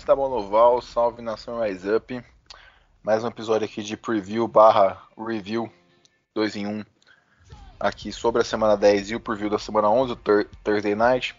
[0.00, 2.24] Olá, muito tá bom Noval, salve nação Rise Up.
[3.02, 5.70] Mais um episódio aqui de preview barra review
[6.34, 6.84] 2 em 1
[7.78, 11.36] aqui sobre a semana 10 e o preview da semana 11, o Thursday Night.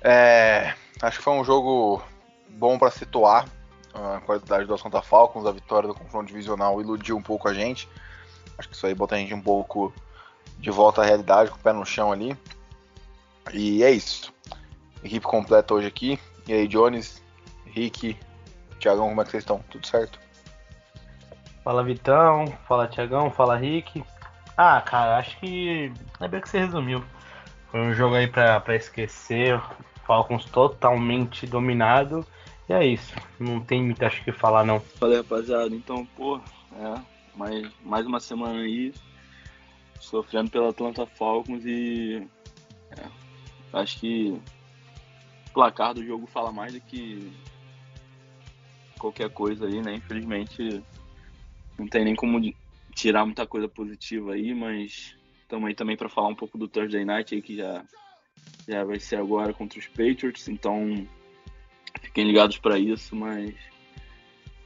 [0.00, 2.02] É, acho que foi um jogo
[2.48, 3.46] bom para situar
[3.92, 7.86] a qualidade do Santa Falcons, a vitória do confronto divisional iludiu um pouco a gente.
[8.56, 9.92] Acho que isso aí bota a gente um pouco
[10.58, 12.34] de volta à realidade, com o pé no chão ali.
[13.52, 14.32] E é isso.
[15.02, 16.18] Equipe completa hoje aqui.
[16.46, 17.23] E aí, Jones,
[17.74, 18.16] Rick,
[18.78, 19.58] Thiagão, como é que vocês estão?
[19.70, 20.18] Tudo certo?
[21.62, 24.04] Fala Vitão, fala Thiagão, fala Rick.
[24.56, 27.02] Ah, cara, acho que é bem que você resumiu.
[27.70, 29.60] Foi um jogo aí pra, pra esquecer.
[30.06, 32.24] Falcons totalmente dominado.
[32.68, 33.14] E é isso.
[33.38, 34.78] Não tem muito acho que falar não.
[34.78, 35.74] Falei, rapaziada.
[35.74, 36.40] Então, pô,
[36.78, 37.00] é,
[37.34, 38.94] mais, mais uma semana aí
[39.98, 42.28] sofrendo pela Atlanta Falcons e
[42.90, 43.06] é,
[43.72, 44.40] acho que
[45.48, 47.32] o placar do jogo fala mais do que
[49.04, 49.96] qualquer coisa aí, né?
[49.96, 50.82] Infelizmente
[51.78, 52.40] não tem nem como
[52.94, 57.04] tirar muita coisa positiva aí, mas estamos aí também para falar um pouco do Thursday
[57.04, 57.84] Night aí que já
[58.66, 61.06] já vai ser agora contra os Patriots, então
[62.00, 63.54] fiquem ligados para isso, mas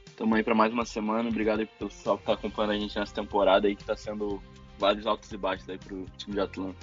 [0.05, 1.27] estamos aí para mais uma semana.
[1.27, 4.41] Obrigado aí pelo pessoal que está acompanhando a gente nessa temporada aí que está sendo
[4.77, 6.77] vários altos e baixos aí pro time de Atlanta.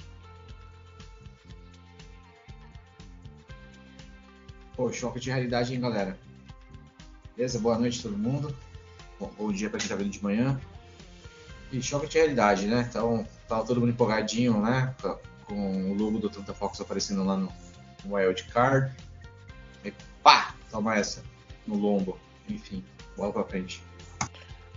[4.75, 6.26] Pô, choque de realidade, hein, galera?
[7.37, 7.59] Beleza?
[7.59, 8.57] Boa noite todo mundo.
[9.19, 10.59] Bom, bom dia para quem tá vendo de manhã.
[11.71, 12.87] E choque de realidade, né?
[12.89, 14.95] Então, tava todo mundo empolgadinho, né?
[15.45, 17.53] Com o logo do Atlanta Fox aparecendo lá no,
[18.03, 18.91] no Wild Card.
[19.85, 19.93] E
[20.23, 20.55] pá!
[20.71, 21.23] Toma essa.
[21.67, 22.17] No lombo.
[22.49, 22.83] Enfim,
[23.15, 23.83] bola pra frente.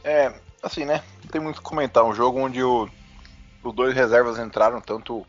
[0.05, 0.31] É,
[0.63, 1.03] assim, né?
[1.23, 2.05] Não tem muito o que comentar.
[2.05, 2.91] Um jogo onde o,
[3.65, 5.27] os dois reservas entraram, tanto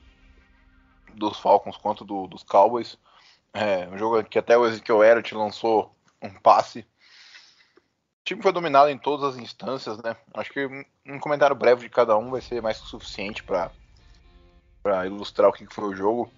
[1.16, 2.97] dos Falcons quanto do, dos Cowboys.
[3.53, 6.86] É, um jogo que até o Ezekiel Elliott lançou um passe.
[8.31, 10.16] Time foi dominado em todas as instâncias, né?
[10.34, 10.66] Acho que
[11.06, 13.69] um comentário breve de cada um vai ser mais que suficiente para
[14.81, 16.31] para ilustrar o que foi o jogo.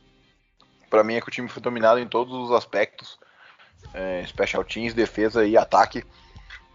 [0.89, 3.19] Para mim é que o time foi dominado em todos os aspectos,
[3.93, 6.03] é, special teams, defesa e ataque.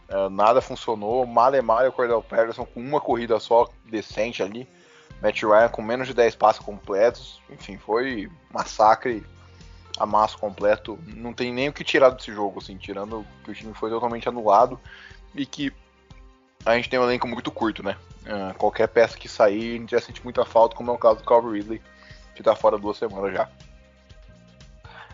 [0.09, 1.27] É, nada funcionou.
[1.27, 4.69] Malemar e o Cordell Patterson com uma corrida só decente ali.
[5.21, 7.43] Matt Ryan com menos de 10 passos completos.
[7.51, 9.27] Enfim, foi massacre
[9.99, 10.97] amasso completo.
[11.09, 14.29] Não tem nem o que tirar desse jogo, assim, tirando que o time foi totalmente
[14.29, 14.79] anulado
[15.35, 15.73] e que
[16.65, 17.97] a gente tem um elenco muito curto, né?
[18.25, 21.19] Uh, qualquer peça que sair, a gente já sente muita falta, como é o caso
[21.19, 21.81] do Calvin Ridley,
[22.35, 23.49] que tá fora duas semanas já.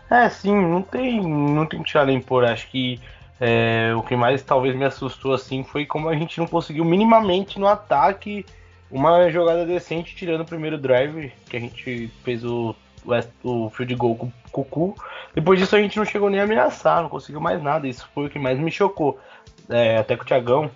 [0.09, 2.45] É, sim, não tem, não tem que por.
[2.45, 2.99] Acho que
[3.39, 7.59] é, o que mais talvez me assustou assim foi como a gente não conseguiu minimamente
[7.59, 8.45] no ataque
[8.89, 12.75] uma jogada decente tirando o primeiro drive que a gente fez o,
[13.43, 14.95] o, o field goal com o Cucu.
[15.33, 17.87] Depois disso a gente não chegou nem a ameaçar, não conseguiu mais nada.
[17.87, 19.19] Isso foi o que mais me chocou.
[19.69, 20.69] É, até que o Thiagão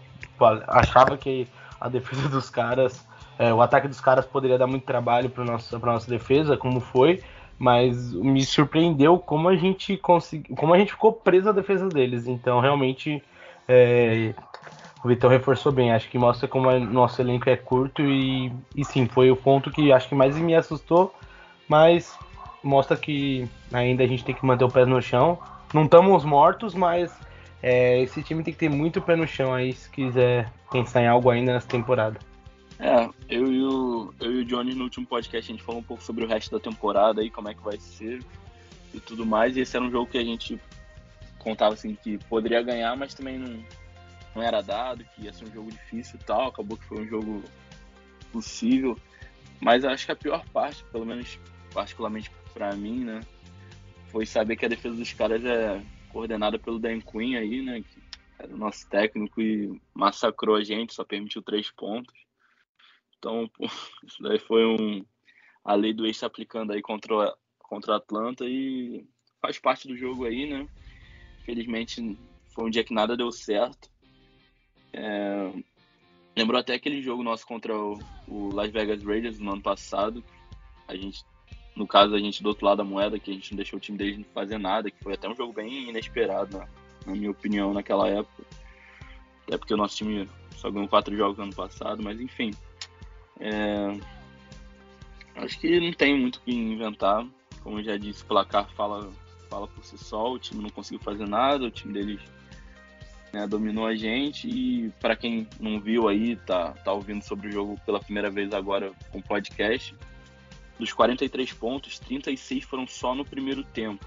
[0.67, 1.47] achava que
[1.79, 3.05] a defesa dos caras,
[3.37, 7.21] é, o ataque dos caras poderia dar muito trabalho para nossa, nossa defesa, como foi
[7.59, 12.25] mas me surpreendeu como a gente conseguiu, como a gente ficou preso à defesa deles.
[12.25, 13.21] Então, realmente,
[13.67, 14.33] é,
[15.03, 15.91] o Vitão reforçou bem.
[15.91, 19.69] Acho que mostra como o nosso elenco é curto e, e sim, foi o ponto
[19.69, 21.13] que acho que mais me assustou,
[21.67, 22.17] mas
[22.63, 25.37] mostra que ainda a gente tem que manter o pé no chão.
[25.73, 27.13] Não estamos mortos, mas
[27.61, 31.07] é, esse time tem que ter muito pé no chão aí se quiser pensar em
[31.07, 32.19] algo ainda nessa temporada.
[32.79, 35.83] É, eu e, o, eu e o Johnny no último podcast a gente falou um
[35.83, 38.23] pouco sobre o resto da temporada e como é que vai ser
[38.93, 39.57] e tudo mais.
[39.57, 40.59] E esse era um jogo que a gente
[41.37, 43.61] contava assim que poderia ganhar, mas também não,
[44.33, 46.47] não era dado, que ia ser um jogo difícil e tal.
[46.47, 47.43] Acabou que foi um jogo
[48.31, 48.97] possível.
[49.59, 51.37] Mas acho que a pior parte, pelo menos
[51.73, 53.19] particularmente para mim, né,
[54.07, 58.09] foi saber que a defesa dos caras é coordenada pelo Dan Quinn aí, né, que
[58.39, 62.13] era o nosso técnico e massacrou a gente, só permitiu três pontos.
[63.17, 63.65] Então, pô,
[64.05, 65.05] isso daí foi um.
[65.63, 69.05] A lei do ex se aplicando aí contra, contra a Atlanta e
[69.41, 70.67] faz parte do jogo aí, né?
[71.45, 72.17] Felizmente
[72.55, 73.91] foi um dia que nada deu certo.
[74.93, 75.51] É...
[76.35, 80.23] Lembrou até aquele jogo nosso contra o, o Las Vegas Raiders no ano passado.
[80.87, 81.23] A gente
[81.79, 83.79] no caso a gente do outro lado da moeda, que a gente não deixou o
[83.79, 86.67] time deles fazer nada, que foi até um jogo bem inesperado, né?
[87.05, 88.43] na minha opinião, naquela época.
[89.47, 92.51] Até porque o nosso time só ganhou quatro jogos no ano passado, mas enfim.
[93.39, 93.97] É...
[95.37, 97.25] Acho que não tem muito o que inventar.
[97.63, 99.09] Como eu já disse, o placar fala,
[99.49, 100.33] fala por si só.
[100.33, 102.19] O time não conseguiu fazer nada, o time deles
[103.31, 104.49] né, dominou a gente.
[104.49, 108.51] E para quem não viu aí, tá, tá ouvindo sobre o jogo pela primeira vez
[108.51, 109.95] agora com podcast,
[110.79, 114.05] dos 43 pontos, 36 foram só no primeiro tempo.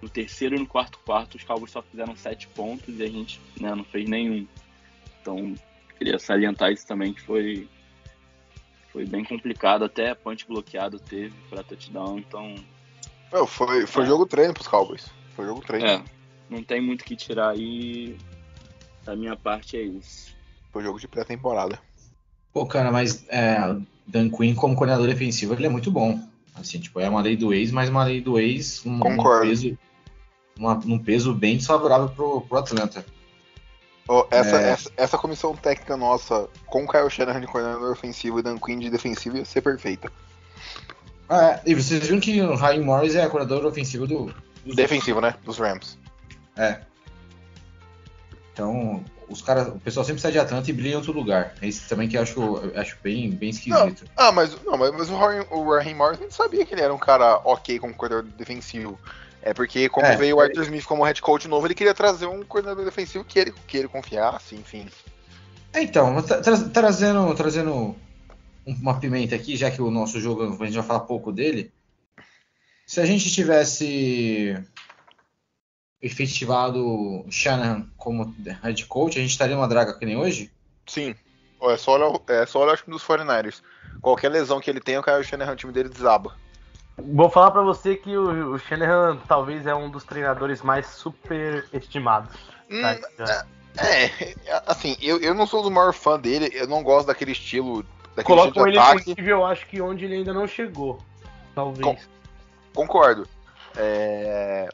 [0.00, 3.40] No terceiro e no quarto quarto, os Cowboys só fizeram 7 pontos e a gente
[3.60, 4.46] né, não fez nenhum.
[5.20, 5.54] Então,
[5.98, 7.68] queria salientar isso também, que foi,
[8.92, 9.84] foi bem complicado.
[9.84, 12.54] Até punch bloqueado teve para touchdown, então...
[13.32, 14.06] Não, foi foi é.
[14.06, 15.10] jogo treino pros Cowboys.
[15.34, 15.86] Foi jogo treino.
[15.86, 16.04] É,
[16.48, 18.16] não tem muito o que tirar aí.
[19.04, 20.34] Da minha parte é isso.
[20.72, 21.78] Foi jogo de pré-temporada.
[22.52, 23.56] Pô, cara, mas é,
[24.06, 26.20] Dan Quinn como coordenador defensivo, ele é muito bom.
[26.54, 29.78] Assim, tipo, é uma lei do ex, mas uma lei do ex um, um peso,
[30.56, 33.04] uma, um peso bem desfavorável pro, pro Atlanta.
[34.06, 34.70] Oh, essa, é...
[34.70, 38.90] essa, essa, comissão técnica nossa, com Kyle Shanahan de coordenador ofensivo e Dan Quinn de
[38.90, 40.12] defensivo, ia ser perfeita.
[41.28, 44.34] Ah, é, e vocês viram que o Ryan Morris é coordenador ofensivo do.
[44.74, 45.34] Defensivo, né?
[45.44, 45.98] Dos Rams.
[46.56, 46.80] É.
[48.52, 51.54] Então, os caras, o pessoal sempre sai de Atlanta e brilha em outro lugar.
[51.60, 54.04] É isso também que eu acho, eu acho bem, bem esquisito.
[54.04, 56.92] Não, ah, mas, não, mas, o, Ryan, o Raheem Morris gente sabia que ele era
[56.92, 58.98] um cara ok como coordenador defensivo.
[59.42, 62.26] É porque, como é, veio o Arthur Smith como head coach novo, ele queria trazer
[62.26, 64.86] um coordenador defensivo que ele, que ele confiasse, enfim.
[65.72, 66.40] É, então, tra
[66.70, 67.94] trazendo, trazendo
[68.66, 71.72] uma pimenta aqui, já que o nosso jogo, a gente vai falar pouco dele.
[72.86, 74.56] Se a gente tivesse
[76.04, 80.52] efetivado Shanahan como head coach, a gente estaria numa draga que nem hoje?
[80.86, 81.14] Sim.
[81.62, 83.62] É só olhar, é só olhar dos 49ers.
[84.02, 86.36] Qualquer lesão que ele tenha, o Kyle Shanahan, o time dele desaba.
[86.98, 92.34] Vou falar para você que o, o Shanahan talvez é um dos treinadores mais superestimados.
[92.70, 92.82] Hum,
[93.16, 93.46] tá?
[93.78, 97.32] é, é, assim, eu, eu não sou o maior fã dele, eu não gosto daquele
[97.32, 97.82] estilo.
[98.14, 99.08] Daquele Colocam ele ataque.
[99.08, 100.98] no nível, eu acho que onde ele ainda não chegou.
[101.54, 101.82] Talvez.
[102.74, 103.26] Com, concordo.
[103.74, 104.68] É,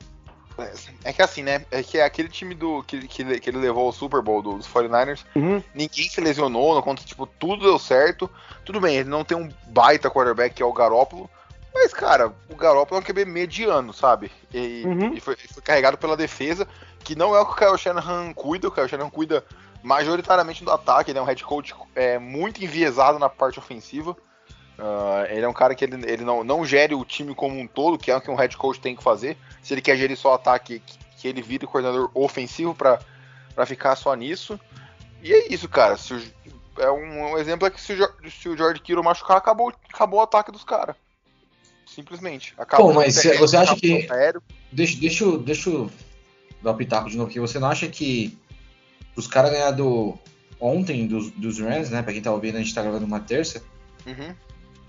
[1.05, 1.65] é que assim, né?
[1.71, 4.67] É que é aquele time do que, que, que ele levou ao Super Bowl dos
[4.67, 5.63] 49ers, uhum.
[5.75, 8.31] ninguém se lesionou, não conta, tipo, tudo deu certo.
[8.65, 11.29] Tudo bem, ele não tem um baita quarterback que é o Garópolo,
[11.73, 14.31] mas, cara, o Garoppolo é um QB mediano, sabe?
[14.53, 15.15] E, uhum.
[15.15, 16.67] e foi, foi, carregado pela defesa,
[17.05, 18.69] que não é o que o Kyle Shanahan cuida.
[18.69, 19.45] O Kyle Shanahan cuida
[19.83, 21.11] majoritariamente do ataque.
[21.11, 24.17] Ele é um head coach é, muito enviesado na parte ofensiva.
[24.81, 27.67] Uh, ele é um cara que ele, ele não, não gere o time como um
[27.67, 29.37] todo, que é o que um head coach tem que fazer.
[29.63, 32.99] Se ele quer gerir só ataque, que, que ele vira o coordenador ofensivo para
[33.67, 34.59] ficar só nisso.
[35.23, 35.99] E é isso, cara.
[35.99, 36.23] Se o,
[36.79, 40.21] é um, um, exemplo é que se o, se o George Kittle machucar, acabou, acabou
[40.21, 40.97] o ataque dos caras.
[41.87, 42.55] Simplesmente.
[42.57, 44.09] Acabou Pô, mas você, você acha que.
[44.73, 45.91] Deixa, deixa, eu, deixa eu
[46.63, 47.39] dar o pitaco de novo aqui.
[47.39, 48.39] Você não acha que
[49.15, 50.19] os caras ganharam
[50.59, 52.03] ontem dos, dos Rams, né?
[52.03, 53.63] Pra quem tá ouvindo, a gente tá gravando uma terça.
[54.07, 54.35] Uhum.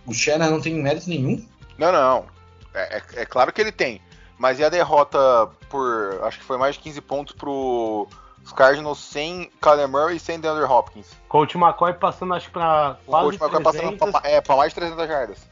[0.06, 1.46] O Shannon não tem mérito nenhum?
[1.78, 2.26] Não, não.
[2.74, 4.02] É, é, é, claro que ele tem.
[4.38, 6.20] Mas e a derrota por.
[6.24, 8.08] Acho que foi mais de 15 pontos pro.
[8.44, 11.12] Os Cardinals sem Kyler Murray e sem DeAndre Hopkins.
[11.30, 12.98] Coach McCoy passando, acho que pra.
[13.06, 15.48] O Coach McCoy passando pra, é, pra mais de 300 jardas.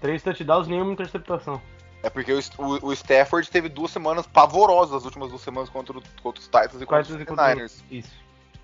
[0.00, 1.62] Três touchdowns, nenhuma interceptação.
[2.02, 5.94] É porque o, o, o, Stafford teve duas semanas pavorosas, as últimas duas semanas contra,
[6.22, 7.82] contra os Titans e contra os 49ers.
[7.90, 8.12] Isso.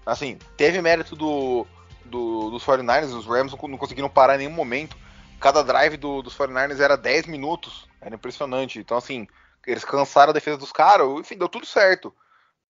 [0.04, 1.66] Assim, teve mérito do,
[2.04, 4.94] do, dos 49ers, os Rams não, não conseguiram parar em nenhum momento.
[5.40, 8.78] Cada drive do, dos 49ers era 10 minutos, era impressionante.
[8.78, 9.26] Então, assim,
[9.66, 12.14] eles cansaram a defesa dos caras, enfim, deu tudo certo.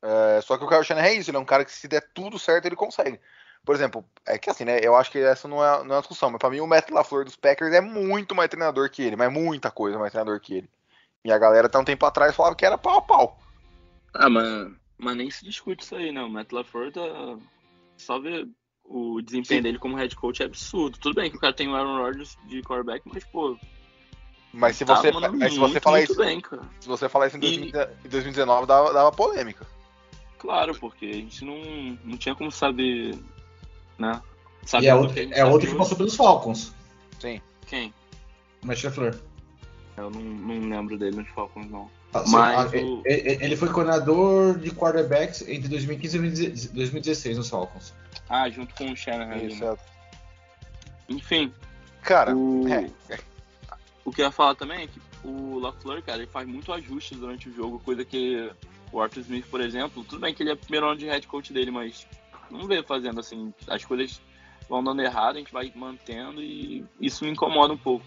[0.02, 2.08] É, só que o Kyle Shanahan é isso, ele é um cara que se der
[2.14, 3.20] tudo certo, ele consegue.
[3.64, 4.80] Por exemplo, é que assim, né?
[4.82, 6.90] Eu acho que essa não é, não é uma discussão, mas pra mim o Matt
[6.90, 10.54] LaFleur dos Packers é muito mais treinador que ele, mas muita coisa mais treinador que
[10.54, 10.70] ele.
[11.24, 13.38] E a galera até um tempo atrás falava que era pau a pau.
[14.14, 16.26] Ah, mas, mas nem se discute isso aí, não.
[16.26, 17.02] O Matt LaFleur tá.
[18.22, 18.48] Ver
[18.90, 19.62] o desempenho Sim.
[19.62, 20.98] dele como head coach é absurdo.
[20.98, 23.56] Tudo bem que o cara tem o Aaron Rodgers de quarterback, mas, pô.
[24.52, 26.16] Mas se você, tá mas se você falar isso.
[26.16, 26.42] Bem,
[26.80, 27.72] se você falar isso em e...
[28.08, 29.66] 2019, dava, dava polêmica.
[30.38, 33.16] Claro, porque a gente não, não tinha como saber
[34.00, 34.20] né?
[34.64, 36.74] Sabe e é, outro, que, é outro que passou pelos Falcons.
[37.18, 37.40] Sim.
[37.66, 37.94] Quem?
[38.62, 39.18] Matt LaFleur.
[39.96, 41.90] Eu não, não lembro dele nos Falcons, não.
[42.28, 43.02] Mas o...
[43.04, 47.94] ele foi coordenador de quarterbacks entre 2015 e 2016 nos Falcons.
[48.28, 49.36] Ah, junto com o Shanahan.
[49.36, 49.76] Isso, né?
[51.08, 51.52] Enfim.
[52.02, 52.66] Cara, o...
[52.68, 53.18] É, é.
[54.04, 57.18] o que eu ia falar também é que o LaFleur, cara, ele faz muito ajustes
[57.18, 58.50] durante o jogo, coisa que
[58.92, 61.26] o Arthur Smith, por exemplo, tudo bem que ele é o primeiro ano de head
[61.26, 62.06] coach dele, mas
[62.50, 63.52] não vê fazendo assim.
[63.68, 64.20] As coisas
[64.68, 68.04] vão dando errado, a gente vai mantendo e isso me incomoda um pouco.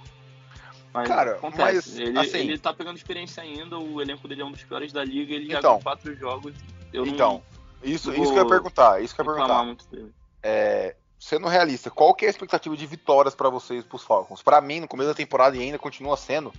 [0.93, 1.89] Mas Cara, acontece.
[1.89, 4.93] mas, ele, assim- ele tá pegando experiência ainda, o elenco dele é um dos piores
[4.93, 5.71] da liga, ele já Então.
[5.71, 6.53] ganhou quatro jogos.
[6.93, 7.41] Então,
[7.81, 9.63] isso, isso que eu ia perguntar, isso que eu ia perguntar.
[9.63, 10.13] muito dele.
[10.43, 14.43] É, sendo realista, qual que é a expectativa de vitórias pra vocês, pros Falcons?
[14.43, 16.53] Pra mim, no começo da temporada e ainda continua sendo,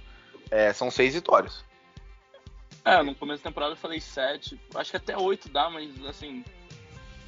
[0.51, 1.65] é, são seis vitórias.
[2.85, 6.45] É, no começo da temporada eu falei sete, acho que até oito dá, mas assim,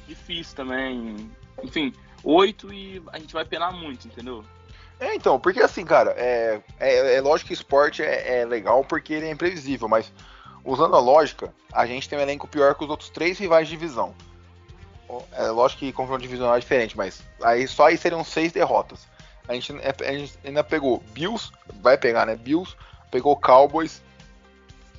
[0.05, 1.31] difícil também.
[1.63, 4.43] Enfim, oito e a gente vai penar muito, entendeu?
[4.99, 9.13] É, então, porque assim, cara, é, é, é lógico que esporte é, é legal porque
[9.13, 10.11] ele é imprevisível, mas
[10.65, 13.75] usando a lógica, a gente tem um elenco pior que os outros três rivais de
[13.75, 14.15] divisão.
[15.33, 19.07] É lógico que confronto divisional é diferente, mas aí só aí seriam seis derrotas.
[19.47, 22.35] A gente, a gente ainda pegou Bills, vai pegar, né?
[22.35, 22.75] Bills,
[23.09, 24.01] pegou Cowboys.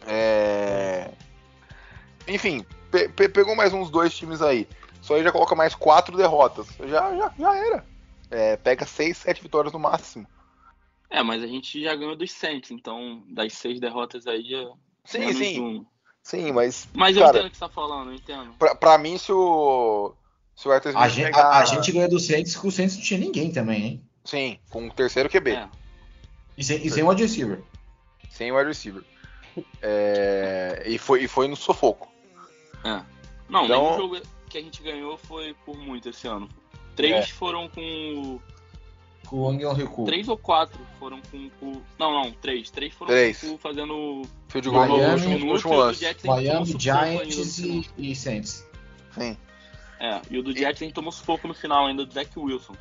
[0.07, 1.11] é,
[2.27, 4.67] Enfim, pe- pe- pegou mais uns dois times aí.
[5.03, 6.67] Só aí já coloca mais quatro derrotas.
[6.87, 7.85] Já, já, já era.
[8.31, 10.27] É, pega seis, sete vitórias no máximo.
[11.11, 14.71] É, mas a gente já ganhou dos Saints, então das seis derrotas aí já.
[15.05, 15.61] Sim, menos sim.
[15.61, 15.87] um.
[16.23, 16.87] Sim, mas.
[16.93, 18.53] Mas eu cara, entendo o que você tá falando, eu entendo.
[18.59, 20.15] pra, pra mim, se o.
[20.55, 21.45] Se o Arthur Smith A gente, pegar.
[21.45, 24.09] a, a gente ganhou do Saints que o Saints não tinha ninguém também, hein?
[24.25, 25.53] Sim, com o terceiro QB.
[25.53, 25.69] É.
[26.57, 27.63] E sem, e sem o wide receiver.
[28.29, 29.03] Sem o wide receiver.
[29.81, 32.09] É, e, foi, e foi no sufoco.
[32.85, 33.03] É.
[33.49, 34.21] Não, Então- nenhum jogo
[34.51, 36.49] que a gente ganhou foi por muito esse ano.
[36.99, 37.29] Três É.
[37.29, 38.39] foram com.
[39.29, 40.05] Com o Angel Recu.
[40.05, 41.49] Três ou quatro foram com.
[41.61, 42.71] com- Não, não, três.
[42.71, 43.41] Três foram Três.
[43.41, 44.23] com, fazendo.
[44.49, 46.17] Field goal no Miami, último, no último e o lance.
[46.25, 48.67] Miami, Giants e, e Saints.
[49.13, 49.37] Sim.
[50.01, 52.75] É, e o do Jets a gente tomou sufoco no final ainda do Zach Wilson.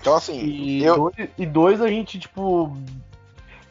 [0.00, 0.96] Então, assim, E, eu.
[0.96, 2.76] dois, e dois a gente, tipo.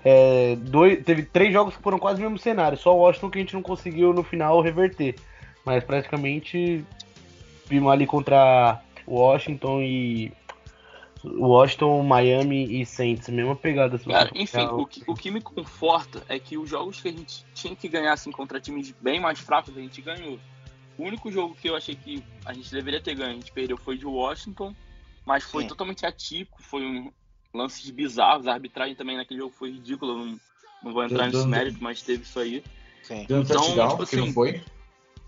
[0.05, 2.77] é, dois, teve três jogos que foram quase o mesmo cenário.
[2.77, 5.15] Só o Washington que a gente não conseguiu no final reverter.
[5.65, 6.85] Mas praticamente
[7.67, 10.31] vimos ali contra Washington e.
[11.23, 13.29] Washington, Miami e Saints.
[13.29, 13.99] Mesma pegada.
[13.99, 17.45] Cara, enfim, o que, o que me conforta é que os jogos que a gente
[17.53, 20.39] tinha que ganhar assim, contra times bem mais fracos, a gente ganhou.
[20.97, 23.77] O único jogo que eu achei que a gente deveria ter ganho, a gente perdeu,
[23.77, 24.75] foi de Washington,
[25.25, 25.69] mas foi Sim.
[25.69, 27.11] totalmente atípico, foi um
[27.53, 30.39] lances bizarros, a arbitragem também naquele jogo foi ridícula, não,
[30.83, 32.63] não vou entrar nesse mérito, mas teve isso aí.
[33.03, 33.25] Sim.
[33.27, 34.61] Deu um Então, touchdown, tipo que não assim, foi.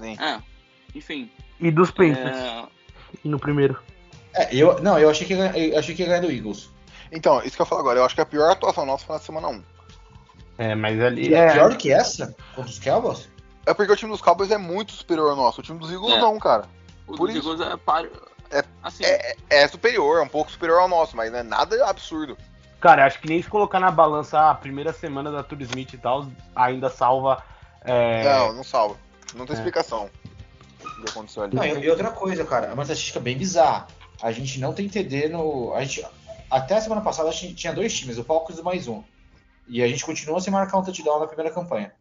[0.01, 0.41] É,
[0.95, 1.29] enfim.
[1.59, 2.65] E dos Panthers é,
[3.24, 3.77] no primeiro.
[4.36, 6.70] É, eu, não, eu achei que ia, ganhar- eu achei que ia ganhar do Eagles.
[7.12, 8.00] Então, isso que eu falo agora.
[8.00, 9.63] Eu acho que a pior atuação nossa foi na semana 1.
[10.58, 11.29] É, mas ali.
[11.29, 12.36] E é É, pior do que essa?
[12.55, 13.29] Contra os Cowboys?
[13.65, 15.62] É porque o time dos Cowboys é muito superior ao nosso.
[15.62, 16.20] O time dos Eagles É.
[16.20, 16.65] não, cara.
[17.08, 17.50] o Por dos isso.
[17.51, 18.12] Eagles é páreo.
[18.51, 21.86] É- assim, É, é superior, é um pouco superior ao nosso, mas não é nada
[21.88, 22.38] absurdo.
[22.79, 25.98] Cara, acho que nem se colocar na balança a primeira semana da Tour Smith e
[25.98, 27.41] tal, ainda salva.
[27.86, 28.96] é, Não, não salva.
[29.36, 29.60] Não tem É.
[29.60, 30.10] explicação
[31.03, 31.55] que aconteceu ali.
[31.55, 33.88] Não, e outra coisa, cara, é uma estatística bem bizarra.
[34.22, 35.74] A gente não tem TD no.
[35.74, 36.05] A gente,
[36.50, 39.03] até a semana passada a gente tinha dois times, o Falcons e mais um.
[39.67, 41.93] E a gente continua sem marcar um touchdown na primeira campanha.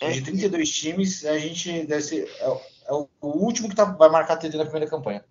[0.00, 0.10] É.
[0.10, 2.30] De 32 times, a gente deve ser.
[2.40, 5.24] É, o- é o o último que tá- vai marcar TD na primeira campanha.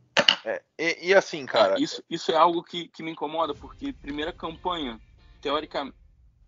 [0.45, 1.75] É, e, e assim, cara.
[1.77, 4.99] É, isso, isso é algo que, que me incomoda, porque primeira campanha,
[5.41, 5.95] teoricamente,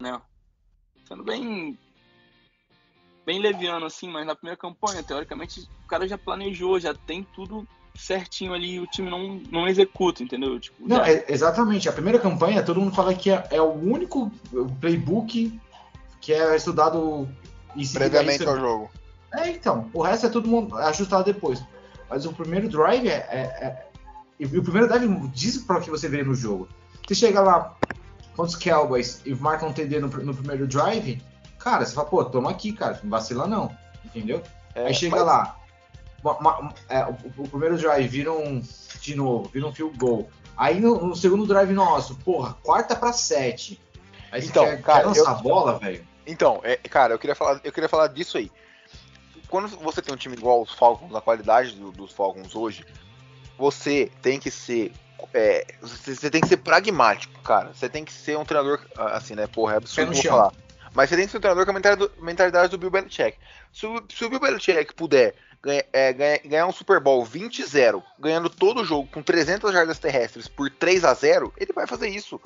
[0.02, 0.22] né?
[1.08, 1.78] Sendo bem.
[3.30, 7.64] Bem leviano assim, mas na primeira campanha, teoricamente, o cara já planejou, já tem tudo
[7.96, 10.60] certinho ali e o time não, não executa, entendeu?
[10.60, 11.88] Tipo, Não, já- é- exatamente.
[11.88, 14.32] A primeira campanha, todo mundo fala que é, é o único
[14.82, 15.60] playbook
[16.20, 17.30] que é estudado
[17.76, 18.90] e previamente ao jogo.
[19.32, 19.92] É, então.
[19.94, 21.64] O resto é todo mundo ajustado depois.
[22.10, 23.28] Mas o primeiro drive é.
[23.30, 23.88] é- é-
[24.40, 26.68] e o primeiro drive diz para que você vê no jogo.
[27.08, 27.76] Você chega lá
[28.36, 31.22] contra os Cowboys e marca um TD no, no primeiro drive,
[31.60, 33.76] cara, você fala, pô, toma aqui, cara, não vacila não.
[34.06, 34.42] Entendeu?
[34.74, 35.56] É, Aí chega mas- lá.
[36.24, 38.62] ma- ma- é, o, o primeiro drive vira um.
[39.02, 40.30] De novo, vira um field goal.
[40.58, 43.80] Aí no, no segundo drive nosso, porra, quarta pra sete.
[44.32, 46.06] Aí você Então, quer, cara, quer eu- a bola, velho?
[46.28, 48.52] Então, é, cara, eu queria, falar, eu queria falar disso aí.
[49.48, 52.86] Quando você tem um time igual os Falcons, a qualidade do- dos Falcons hoje,
[53.58, 54.92] você tem que ser.
[55.34, 57.74] é, você, tem que ser pragmático, cara.
[57.74, 58.80] Você tem que ser um treinador.
[58.96, 59.48] Assim, né?
[59.48, 60.54] Porra, é absurdo falar.
[60.94, 63.38] Mas você tem que ser um treinador com a mentalidade do, Bill Belichick.
[63.72, 68.02] Se o, se o Bill Belichick puder ganha- é, ganha- ganhar um Super Bowl 20-0,
[68.20, 72.10] ganhando todo o jogo com 300 jardas terrestres por 3 a 0 ele vai fazer
[72.10, 72.40] isso.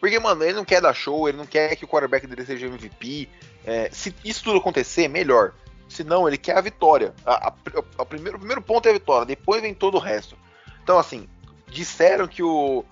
[0.00, 2.66] Porque, mano, ele não quer dar show, ele não quer que o quarterback dele seja
[2.66, 3.28] MVP.
[3.64, 5.52] É, se isso tudo acontecer, melhor.
[5.88, 7.14] Se não, ele quer a vitória.
[7.24, 7.54] A, a-
[7.98, 10.36] a primeiro, o primeiro ponto é a vitória, depois vem todo o resto.
[10.82, 11.28] Então, assim,
[11.68, 12.84] disseram que o,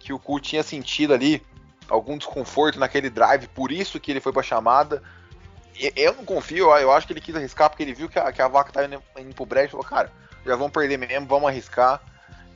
[0.00, 1.40] que o tinha sentido ali
[1.88, 5.02] algum desconforto naquele drive, por isso que ele foi pra chamada.
[5.78, 8.32] E- Eu não confio, eu acho que ele quis arriscar porque ele viu que a,
[8.32, 10.10] que a vaca tava indo, indo pro break e falou, cara,
[10.44, 12.00] já vamos perder mesmo, vamos arriscar.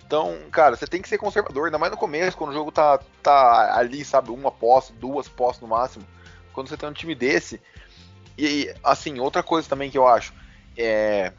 [0.06, 2.98] Então, cara, você tem que ser conservador, ainda mais no começo, quando o jogo tá,
[3.22, 6.04] tá ali, sabe, uma posse, duas posses no máximo.
[6.52, 7.60] quando você tem um time desse.
[8.36, 10.32] E, assim, outra coisa também que eu acho,
[10.76, 11.32] é,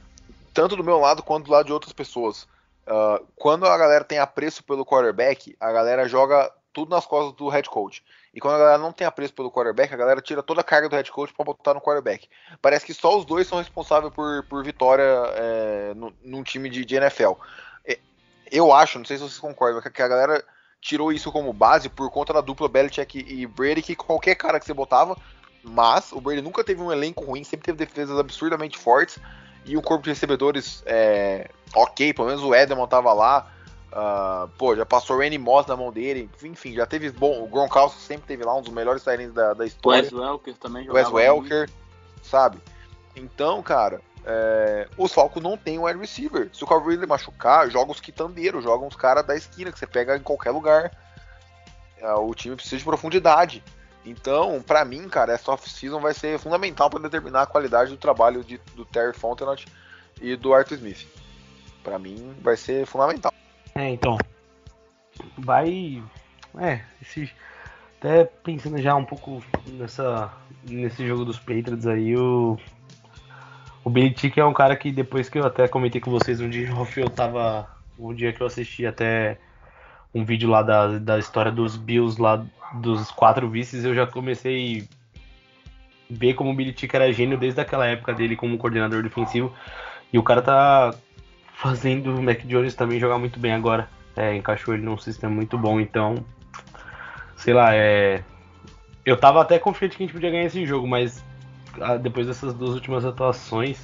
[0.53, 2.43] tanto do meu lado quanto do lado de outras pessoas,
[2.87, 7.49] uh, quando a galera tem apreço pelo quarterback, a galera joga tudo nas costas do
[7.49, 8.03] head coach.
[8.33, 10.87] E quando a galera não tem apreço pelo quarterback, a galera tira toda a carga
[10.87, 12.29] do head coach para botar no quarterback.
[12.61, 16.85] Parece que só os dois são responsáveis por, por vitória é, no, num time de,
[16.85, 17.33] de NFL.
[17.85, 17.99] É,
[18.51, 20.43] eu acho, não sei se vocês concordam, que a galera
[20.79, 24.65] tirou isso como base por conta da dupla Belichick e Brady, que qualquer cara que
[24.65, 25.15] você botava,
[25.63, 29.19] mas o Brady nunca teve um elenco ruim, sempre teve defesas absurdamente fortes
[29.65, 33.51] e o corpo de recebedores é, ok, pelo menos o Edelman tava lá.
[33.91, 36.29] Uh, pô, já passou o Randy Moss na mão dele.
[36.43, 37.11] Enfim, já teve.
[37.11, 40.03] Bom, o Gronkowski sempre teve lá um dos melhores times da, da história.
[40.03, 41.13] Wes Welker também jogava.
[41.13, 41.69] Wes Welker,
[42.23, 42.59] sabe?
[43.15, 46.49] Então, cara, é, os Falcons não tem um wide receiver.
[46.53, 50.15] Se o Calvary machucar, joga os quitandeiros, joga uns caras da esquina que você pega
[50.15, 50.91] em qualquer lugar.
[51.97, 53.63] É, o time precisa de profundidade.
[54.05, 58.43] Então, para mim, cara, essa off-season vai ser fundamental para determinar a qualidade do trabalho
[58.43, 59.67] de, do Terry Fontenot
[60.19, 61.05] e do Arthur Smith.
[61.83, 63.30] Para mim, vai ser fundamental.
[63.75, 64.17] É, então.
[65.37, 66.01] Vai.
[66.59, 67.31] É, esse.
[67.99, 70.31] Até pensando já um pouco nessa,
[70.67, 72.57] nesse jogo dos Patriots aí, o.
[73.83, 76.69] O Belichick é um cara que depois que eu até comentei com vocês um dia,
[76.97, 77.67] eu tava.
[77.97, 79.37] Um dia que eu assisti até
[80.13, 84.87] um vídeo lá da, da história dos Bills lá dos quatro vices, eu já comecei
[86.09, 89.53] a ver como o Belichick era gênio desde aquela época dele como coordenador defensivo.
[90.11, 90.93] E o cara tá
[91.61, 93.87] fazendo o Mac Jones também jogar muito bem agora.
[94.15, 96.15] É, encaixou ele num sistema muito bom, então.
[97.37, 98.23] Sei lá, é.
[99.05, 101.23] Eu tava até confiante que a gente podia ganhar esse jogo, mas
[101.79, 103.79] ah, depois dessas duas últimas atuações,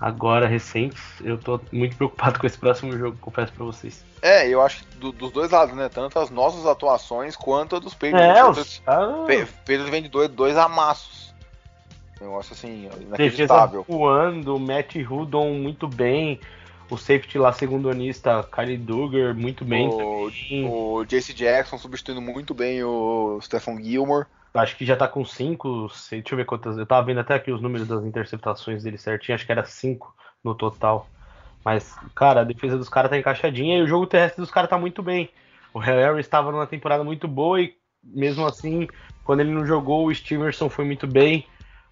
[0.00, 4.04] agora recentes, eu tô muito preocupado com esse próximo jogo, confesso pra vocês.
[4.22, 5.88] É, eu acho que do, dos dois lados, né?
[5.88, 8.82] Tanto as nossas atuações quanto a dos Patriots.
[8.86, 9.50] É, os...
[9.50, 11.34] Patriots vem de dois, dois amassos.
[12.20, 13.80] Eu acho assim, inacreditável.
[13.82, 16.40] Defesa voando, Matt Hudon muito bem.
[16.88, 19.88] O safety lá, segundo anista, Kylie Duggar, muito bem.
[19.88, 20.30] O,
[21.00, 24.26] o JC Jackson substituindo muito bem o Stephen Gilmore.
[24.54, 26.78] Acho que já tá com 5, deixa eu ver quantas.
[26.78, 30.14] Eu tava vendo até aqui os números das interceptações dele certinho, acho que era 5
[30.42, 31.08] no total.
[31.64, 34.78] Mas, cara, a defesa dos caras tá encaixadinha e o jogo terrestre dos caras tá
[34.78, 35.28] muito bem.
[35.74, 38.86] O Harry estava numa temporada muito boa e, mesmo assim,
[39.24, 41.44] quando ele não jogou, o Stevenson foi muito bem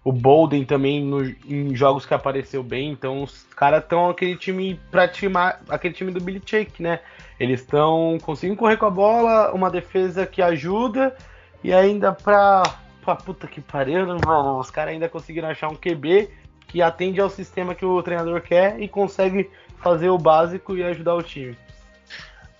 [0.05, 2.91] o Bolden também no, em jogos que apareceu bem.
[2.91, 6.99] Então os caras estão aquele time para timar, aquele time do Billy Shake, né?
[7.39, 11.15] Eles estão conseguindo correr com a bola, uma defesa que ajuda
[11.63, 12.61] e ainda pra,
[13.03, 16.29] pra puta que pariu, né, mano, os caras ainda conseguiram achar um QB
[16.67, 21.15] que atende ao sistema que o treinador quer e consegue fazer o básico e ajudar
[21.15, 21.57] o time.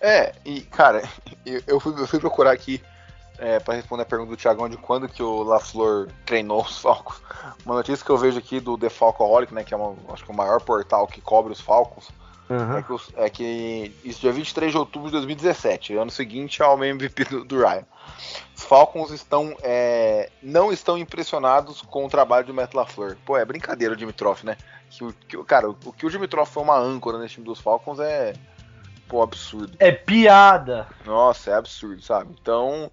[0.02, 1.04] É, e cara,
[1.68, 2.82] eu fui, eu fui procurar aqui
[3.38, 7.22] é, para responder a pergunta do Thiagão de quando que o LaFleur treinou os Falcons.
[7.66, 10.32] Uma notícia que eu vejo aqui do The Falcoholic, né, que é uma, acho que
[10.32, 12.10] o maior portal que cobre os Falcons,
[12.50, 12.78] uhum.
[12.78, 16.82] é, que os, é, que isso dia 23 de outubro de 2017, ano seguinte ao
[16.84, 17.86] MVP do, do Ryan.
[18.56, 23.18] Os Falcons estão é, não estão impressionados com o trabalho do Matt LaFleur.
[23.26, 24.58] Pô, é brincadeira o Dimitrov, né?
[24.90, 28.00] Que, que, cara, o, o que o Dimitrov foi uma âncora nesse time dos Falcons
[28.00, 28.34] é
[29.08, 29.76] pô, absurdo.
[29.80, 30.88] É piada.
[31.06, 32.36] Nossa, é absurdo, sabe?
[32.40, 32.92] Então,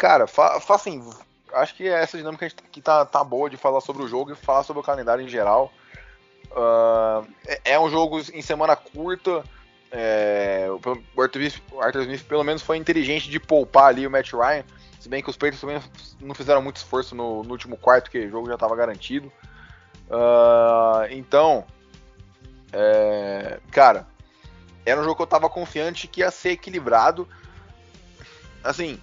[0.00, 1.06] Cara, fa, fa assim,
[1.52, 4.62] acho que essa dinâmica que tá, tá boa de falar sobre o jogo e falar
[4.62, 5.70] sobre o calendário em geral.
[6.52, 9.44] Uh, é, é, um jogo em semana curta.
[9.92, 14.32] É, o, Arthur Smith, Arthur Smith pelo menos foi inteligente de poupar ali o Matt
[14.32, 14.64] Ryan.
[14.98, 15.82] Se bem que os Patriots também
[16.18, 19.30] não fizeram muito esforço no, no último quarto, que o jogo já estava garantido.
[20.08, 21.66] Uh, então,
[22.72, 24.06] é, cara,
[24.86, 27.28] era um jogo que eu estava confiante que ia ser equilibrado.
[28.64, 28.98] Assim,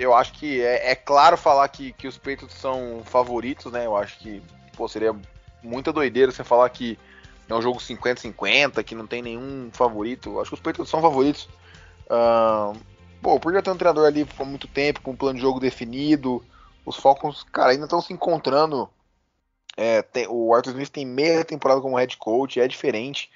[0.00, 3.84] eu acho que é, é, claro falar que, que os Patriots são favoritos, né?
[3.84, 4.42] Eu acho que
[4.74, 5.14] pô, seria
[5.62, 6.98] muita doideira você falar que
[7.46, 10.30] é um jogo 50-50, que não tem nenhum favorito.
[10.30, 11.50] Eu acho que os Patriots são favoritos.
[12.06, 12.74] Uh,
[13.20, 15.60] pô, por já ter um treinador ali por muito tempo, com um plano de jogo
[15.60, 16.42] definido,
[16.86, 18.88] os Falcons, cara, ainda estão se encontrando.
[19.76, 23.30] É, tem, o Arthur Smith tem meia temporada como head coach, é diferente.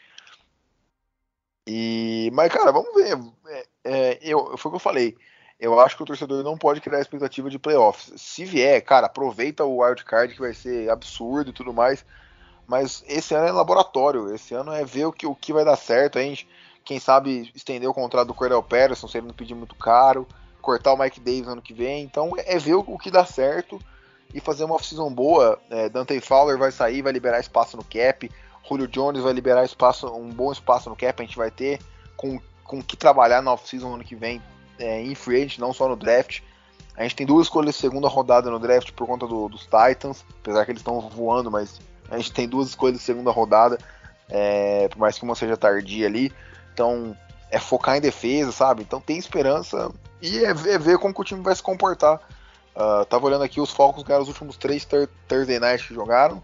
[1.67, 3.19] E, mas, cara, vamos ver.
[3.49, 5.15] É, é, eu, foi o que eu falei
[5.65, 8.13] eu acho que o torcedor não pode criar expectativa de playoffs.
[8.21, 12.05] Se vier, cara, aproveita o wild card que vai ser absurdo e tudo mais.
[12.67, 14.35] Mas esse ano é laboratório.
[14.35, 16.19] Esse ano é ver o que, o que vai dar certo.
[16.19, 16.47] A gente,
[16.85, 20.29] quem sabe, estender o contrato do Cordell Patterson se ele não pedir muito caro.
[20.61, 22.03] Cortar o Mike Davis ano que vem.
[22.03, 23.81] Então é ver o, o que dá certo
[24.35, 25.59] e fazer uma off-season boa.
[25.71, 28.31] É, Dante Fowler vai sair, vai liberar espaço no cap.
[28.69, 31.23] Julio Jones vai liberar espaço, um bom espaço no cap.
[31.23, 31.81] A gente vai ter
[32.17, 34.43] com, com que trabalhar na off-season ano que vem
[34.79, 36.41] é, em free agent, não só no draft.
[36.97, 40.25] A gente tem duas escolhas de segunda rodada no draft por conta do- dos Titans,
[40.41, 43.79] apesar que eles estão voando, mas a gente tem duas escolhas de segunda rodada,
[44.29, 46.33] é, por mais que uma seja tardia ali.
[46.73, 47.17] Então
[47.51, 48.83] é focar em defesa, sabe?
[48.83, 49.91] Então tem esperança
[50.23, 52.21] e é é ver como o time vai se comportar.
[52.77, 56.43] Ah, tava olhando aqui, os Falcons ganharam os últimos três Thur- Thursday Night que jogaram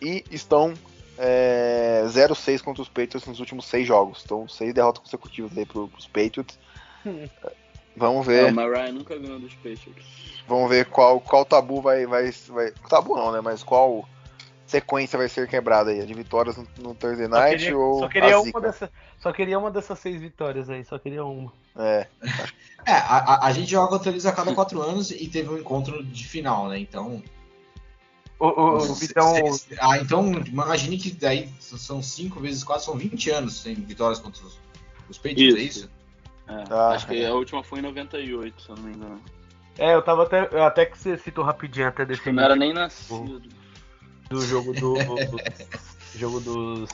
[0.00, 0.74] e estão
[1.18, 4.22] é, 0-6 contra os Patriots nos últimos seis jogos.
[4.24, 6.58] Então, seis derrotas consecutivas aí pro, pros Patriots.
[7.06, 7.26] Hum.
[7.96, 10.04] Vamos É, ver, o Mariah nunca ganhou dos Patriots.
[10.46, 12.70] vamos ver qual, qual tabu vai, vai, vai.
[12.88, 13.40] Tabu não, né?
[13.40, 14.08] Mas qual
[14.66, 16.00] sequência vai ser quebrada aí?
[16.00, 18.90] A de vitórias no, no Thursday Só Night queria, ou só queria a uma dessa,
[19.18, 21.52] só queria uma dessas seis vitórias aí, só queria uma.
[21.76, 22.06] É,
[22.86, 26.02] É, a, a- gente joga contra eles a cada quatro anos e teve um encontro
[26.04, 26.78] de final, né?
[26.78, 27.22] Então.
[28.38, 29.34] O, o, o Vitão,
[29.82, 34.42] ah, então imagine que daí são cinco vezes quatro, são 20 anos sem vitórias contra
[34.46, 34.58] os,
[35.10, 35.90] os Patriots, é Isso.
[36.50, 39.20] É, Ah, acho que a última foi em 98, se eu não me engano.
[39.78, 42.56] é, eu tava até, eu até que você citou rapidinho até desse Eu não era
[42.56, 43.40] nem nascido.
[44.28, 44.96] do jogo do,
[46.14, 46.88] jogo dos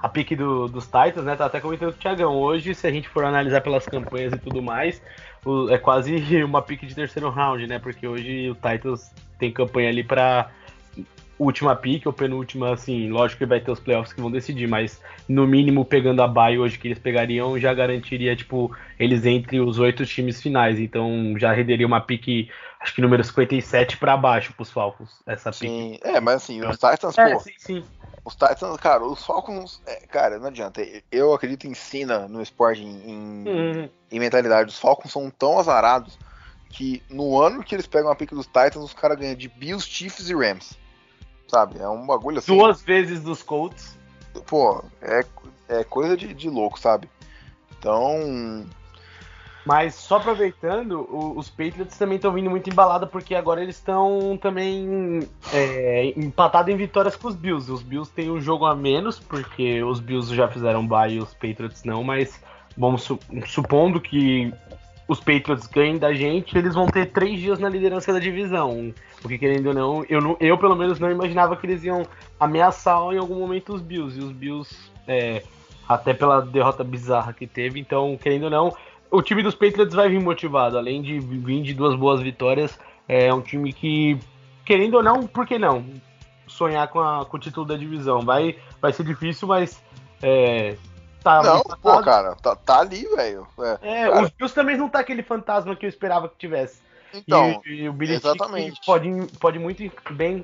[0.00, 1.36] a pique do- dos Titans, né?
[1.36, 2.34] Tá até comentando com o Thiagão.
[2.36, 5.00] Hoje, se a gente for analisar pelas campanhas e tudo mais,
[5.44, 7.78] o- é quase uma pique de terceiro round, né?
[7.78, 10.50] Porque hoje o Titans tem campanha ali pra
[11.38, 15.00] última pique ou penúltima, assim, lógico que vai ter os playoffs que vão decidir, mas
[15.28, 19.78] no mínimo pegando a bye hoje que eles pegariam, já garantiria, tipo, eles entre os
[19.78, 20.78] oito times finais.
[20.78, 22.48] Então já renderia uma pique,
[22.80, 25.66] acho que número 57 pra baixo pros Falcons, essa pique.
[25.66, 25.98] sim.
[26.02, 27.84] É, mas assim, os Titans, É, pô, sim, sim.
[28.24, 30.80] os Titans, cara, os Falcons, é, cara, não adianta.
[31.10, 33.88] Eu acredito em Sina no esporte, em, Uhum.
[34.10, 34.70] em mentalidade.
[34.70, 36.16] Os Falcons são tão azarados
[36.70, 39.86] que no ano que eles pegam a pique dos Titans, os caras ganham de Bills,
[39.86, 40.80] Chiefs e Rams.
[41.52, 41.78] Sabe?
[41.78, 42.56] É um bagulho assim.
[42.56, 43.98] Duas vezes dos Colts.
[44.46, 45.22] Pô, é,
[45.68, 47.10] é coisa de, de louco, sabe?
[47.78, 48.64] Então.
[49.66, 55.28] Mas só aproveitando, os Patriots também estão vindo muito embalada porque agora eles estão também
[55.52, 57.70] é, empatados em vitórias com os Bills.
[57.70, 61.34] Os Bills têm um jogo a menos, porque os Bills já fizeram bye e os
[61.34, 62.40] Patriots não, mas
[62.78, 64.50] vamos su- supondo que
[65.06, 68.94] os Patriots ganhem da gente, eles vão ter três dias na liderança da divisão.
[69.22, 72.04] Porque querendo ou não, eu, não, eu pelo menos não imaginava que eles iam
[72.40, 74.18] ameaçar em algum momento os Bills.
[74.18, 74.74] E os Bills,
[75.06, 75.44] é,
[75.88, 78.76] até pela derrota bizarra que teve, então, querendo ou não,
[79.10, 80.76] o time dos Patriots vai vir motivado.
[80.76, 84.18] Além de vir de duas boas vitórias, é um time que,
[84.64, 85.84] querendo ou não, por que não?
[86.48, 88.20] Sonhar com, a- com o título da divisão.
[88.22, 89.80] Vai, vai ser difícil, mas.
[90.20, 90.76] É,
[91.22, 93.46] tá não, pô, cara, tá, tá ali, velho.
[93.82, 94.02] É.
[94.02, 96.80] É, os Bills também não tá aquele fantasma que eu esperava que tivesse.
[97.14, 98.80] Então, e, e o Billy exatamente.
[98.86, 100.42] pode, pode muito bem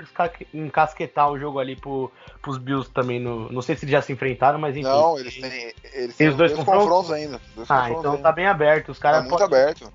[0.53, 2.11] encasquetar o jogo ali pro,
[2.43, 3.19] pros Bills também.
[3.19, 4.87] No, não sei se eles já se enfrentaram, mas enfim.
[4.89, 5.73] não, eles têm.
[5.93, 7.11] Eles Tem os dois confrontos?
[7.13, 7.41] ainda.
[7.55, 8.23] Dois Ah, confrontos então ainda.
[8.23, 8.91] tá bem aberto.
[8.91, 9.93] Os Tá caras muito podem- aberto.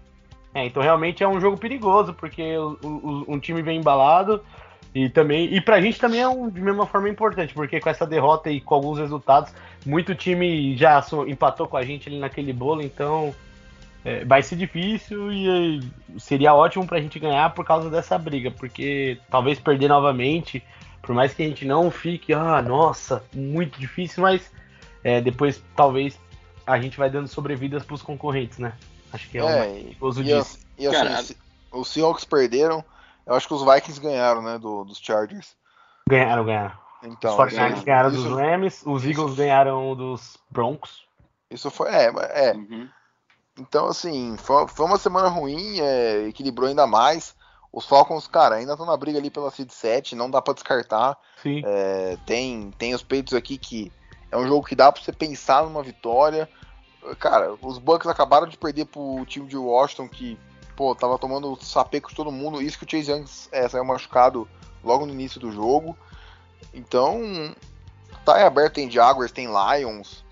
[0.56, 4.44] É, então realmente é um jogo perigoso, porque o, o- um time bem embalado
[4.94, 5.52] e também.
[5.54, 8.62] E pra gente também é um, de mesma forma importante, porque com essa derrota e
[8.62, 9.52] com alguns resultados,
[9.86, 13.34] muito time já empatou com a gente ali naquele bolo, então
[14.06, 15.80] é, vai ser difícil e
[16.20, 20.64] seria ótimo pra gente ganhar por causa dessa briga, porque talvez perder novamente,
[21.02, 24.52] por mais que a gente não fique, ah, nossa, muito difícil, mas
[25.04, 26.20] é, depois talvez
[26.66, 28.74] a gente vai dando sobrevidas pros concorrentes, né?
[29.12, 30.58] Acho que é, o mais É, perigoso e, disso.
[30.78, 31.24] e assim, Cara,
[31.72, 32.84] os Seahawks perderam.
[33.26, 34.58] Eu acho que os Vikings ganharam, né?
[34.58, 35.56] Do, dos Chargers.
[36.10, 36.74] Ganharam, ganharam.
[37.04, 41.06] Então, os 49ers isso- ganharam isso, dos Rams, os Eagles ganharam dos Broncos.
[41.52, 41.90] isso foi.
[41.90, 42.06] É,
[42.50, 42.88] é, Uhum.
[43.60, 47.36] Então, assim, foi, foi uma semana ruim, é, equilibrou ainda mais.
[47.72, 51.18] Os Falcons, cara, ainda estão na briga ali pela Seed 7, não dá pra descartar.
[51.42, 51.62] Sim.
[51.66, 53.92] É, tem, tem os peitos aqui que
[54.32, 56.50] é um jogo que dá pra você pensar numa vitória.
[57.20, 60.38] Cara, os Bucks acabaram de perder pro time de Washington, que,
[60.76, 62.62] pô, tava tomando sapeco de todo mundo.
[62.62, 64.48] Isso que o Chase Young é, saiu machucado
[64.84, 65.98] logo no início do jogo.
[66.74, 67.54] Então,
[68.24, 70.24] tá aberto, tem Jaguars, tem Lions.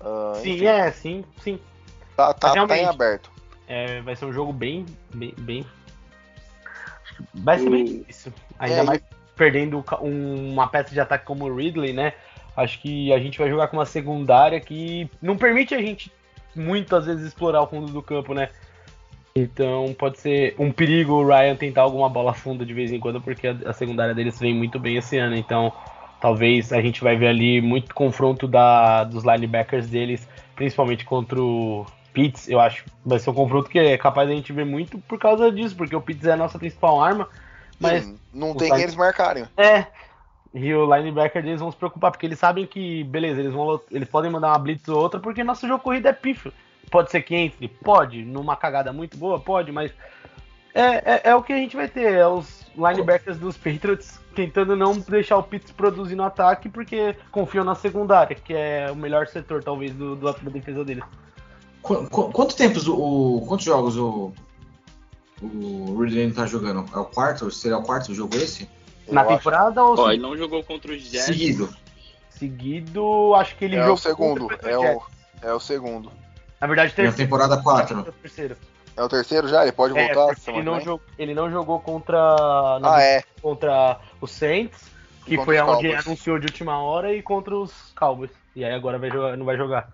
[0.00, 1.60] ah, sim, enfim, é, sim, sim.
[2.18, 3.30] Tá, tá, tá em aberto.
[3.68, 4.84] É, vai ser um jogo bem.
[5.14, 5.66] bem, bem-
[7.34, 8.32] Vai ser bem difícil.
[8.58, 9.00] Ainda É, mais
[9.36, 12.12] perdendo um- uma peça de ataque como o Ridley, né?
[12.56, 16.10] Acho que a gente vai jogar com uma secundária que não permite a gente
[16.56, 18.50] muitas vezes explorar o fundo do campo, né?
[19.34, 23.20] Então pode ser um perigo o Ryan tentar alguma bola funda de vez em quando,
[23.20, 25.36] porque a, a secundária deles vem muito bem esse ano.
[25.36, 25.72] Então
[26.20, 31.86] talvez a gente vai ver ali muito confronto da, dos linebackers deles, principalmente contra o
[32.12, 32.48] Pitts.
[32.48, 35.50] Eu acho vai ser um confronto que é capaz da gente ver muito por causa
[35.52, 37.28] disso, porque o Pitts é a nossa principal arma.
[37.80, 39.46] Mas Sim, não tem quem eles marcarem.
[39.56, 39.86] é.
[40.54, 44.08] E o linebacker deles vão se preocupar, porque eles sabem que, beleza, eles vão eles
[44.08, 46.52] podem mandar uma blitz ou outra, porque nosso jogo corrido é pífio.
[46.90, 47.68] Pode ser que entre?
[47.68, 48.24] Pode.
[48.24, 49.38] Numa cagada muito boa?
[49.38, 49.92] Pode, mas
[50.74, 54.76] É, é, é o que a gente vai ter, é os linebackers dos Patriots tentando
[54.76, 59.26] não deixar o Pitts produzir no ataque porque confiam na secundária, que é o melhor
[59.26, 61.04] setor, talvez, do, do da defesa deles.
[61.82, 64.32] Qu- qu- quanto tempos o, o- Quantos jogos o.
[65.40, 66.84] O Ridley tá jogando?
[66.92, 67.48] É o quarto?
[67.50, 68.68] Seria o quarto jogo esse?
[69.08, 71.26] Na Eu acho- temporada ou Ó, se- ele não jogou contra os Jets.
[71.26, 71.68] Seguido.
[72.30, 75.04] seguido, acho que ele É jogou o segundo, é o o, Jets.
[75.42, 76.10] é o segundo.
[76.60, 77.16] Na verdade, Na terceiro.
[77.16, 78.02] temporada 4.
[78.20, 78.56] terceiro.
[78.96, 79.62] É o terceiro já?
[79.62, 80.36] Ele pode É, voltar?
[80.48, 82.18] ele não, jogou, ele não jogou contra,
[82.80, 83.22] na- Ah, é.
[83.40, 84.80] contra o Saints,
[85.24, 88.30] que Contra foi onde anunciou de última hora, e contra os Cowboys.
[88.58, 89.88] E aí agora vai jogar, não vai jogar.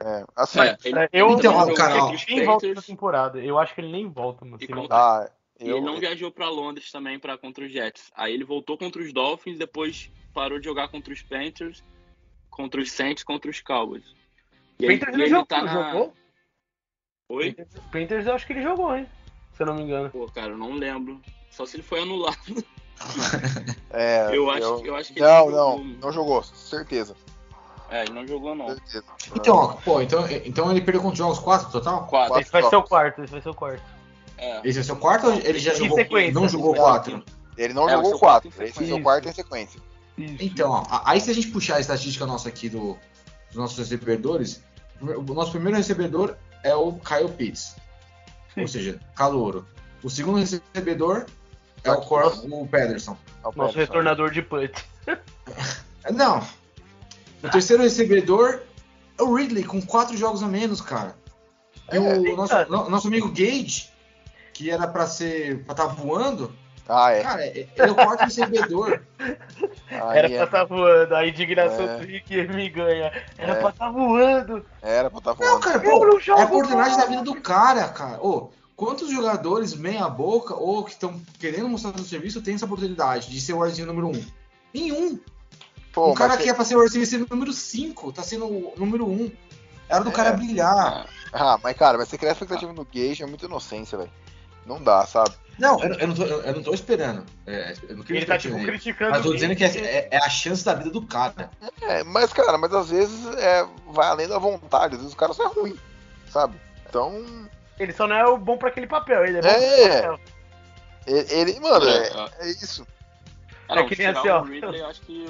[0.00, 0.24] é.
[0.34, 3.38] Assim, É, ele, Eu- ele ó, contra os Nem volta na Panthers, temporada.
[3.38, 4.58] Eu acho que ele nem volta, mano.
[4.60, 8.10] E contra- ah, E eu, ele não viajou pra Londres também para contra os Jets.
[8.16, 11.84] Aí ele voltou contra os Dolphins, depois parou de jogar contra os Panthers,
[12.50, 14.02] contra os Saints, contra os Cowboys.
[14.80, 16.12] E Panthers ele ele jogou, tá na- jogou?
[17.28, 17.52] Oi?
[17.52, 19.06] Panthers, Panthers eu acho que ele jogou, hein?
[19.52, 20.10] Se eu não me engano.
[20.10, 21.20] Pô, cara, eu não lembro.
[21.50, 22.36] Só se ele foi anulado.
[23.90, 25.84] é, Eu acho, eu acho que Não, ele não, jogou.
[26.00, 27.14] não jogou, certeza.
[27.90, 28.76] É, ele não jogou não.
[29.34, 31.38] Então, ó, pô, então, então ele perdeu quantos jogos?
[31.38, 32.06] 4 total?
[32.06, 32.38] Quatro.
[32.40, 33.82] Esse vai ser o quarto, esse vai ser o quarto.
[34.36, 34.60] É.
[34.62, 35.96] Esse é o seu quarto ou ele já Em jogou?
[35.96, 36.34] sequência.
[36.34, 37.24] Não jogou 4?
[37.56, 38.48] Ele não É, o jogou quatro.
[38.50, 39.02] Esse é o seu sequência.
[39.02, 39.80] quarto em sequência.
[40.16, 40.36] Isso.
[40.40, 42.96] Então, ó, aí se a gente puxar a estatística nossa aqui do,
[43.48, 44.62] dos nossos recebedores,
[45.00, 47.74] o nosso primeiro recebedor é o Kyle Pitts.
[48.54, 48.60] Sim.
[48.62, 49.66] Ou seja, calouro.
[50.02, 51.26] O segundo recebedor
[51.82, 53.16] é o, Cor o Pederson.
[53.42, 53.78] É o Nosso Pederson.
[53.78, 54.72] retornador de punt.
[56.12, 56.46] Não.
[57.42, 58.60] O terceiro recebedor
[59.18, 61.16] é o Ridley, com quatro jogos a menos, cara.
[61.92, 62.36] E É, o cara.
[62.36, 63.88] nosso, no- nosso amigo Gage,
[64.52, 65.62] que era pra ser.
[65.64, 66.52] pra estar voando,
[66.88, 67.22] Ah, é.
[67.22, 69.00] cara, ele é o quarto recebedor.
[69.90, 70.36] Aí Era é.
[70.36, 71.14] pra estar voando.
[71.14, 71.98] A indignação É.
[71.98, 73.12] do Rick me ganha.
[73.36, 73.60] Era É.
[73.60, 74.64] pra estar voando.
[74.82, 75.60] Era pra estar Não, falando.
[75.62, 78.18] cara, Eu pô, não jogo é a oportunidade da vida do cara, cara.
[78.24, 83.30] Ô, quantos jogadores meia boca ou que estão querendo mostrar seu serviço têm essa oportunidade
[83.30, 84.24] de ser o wide número um?
[84.74, 85.18] Nenhum.
[85.98, 88.72] Pô, um cara mas que é pra ser o receiver número 5, tá sendo o
[88.76, 89.10] número 1.
[89.10, 89.32] Um.
[89.88, 90.12] Era do É.
[90.12, 91.06] cara brilhar.
[91.32, 94.10] Ah, mas cara, mas você criar expectativa no Gage é muita inocência, velho.
[94.64, 95.30] Não dá, sabe?
[95.58, 97.24] Não, eu, eu não, tô, eu, eu não tô esperando.
[97.46, 100.08] É, eu não queria Ele tá, tipo, criticando Mas tô o dizendo que é, é-
[100.12, 101.50] é a chance da vida do cara.
[101.82, 105.32] É, mas, cara, mas às vezes é, vai além da vontade, às vezes o cara
[105.32, 105.76] só é ruim,
[106.30, 106.60] sabe?
[106.88, 107.24] Então,
[107.78, 109.24] Ele só não é o bom pra aquele papel.
[109.24, 109.52] Ele é bom É.
[109.52, 110.20] pra aquele papel.
[111.06, 112.86] ele, ele- mano, É, é, é isso.
[113.68, 114.40] Ah, É que nem assim, ó.
[114.40, 115.26] o Ridley, eu acho que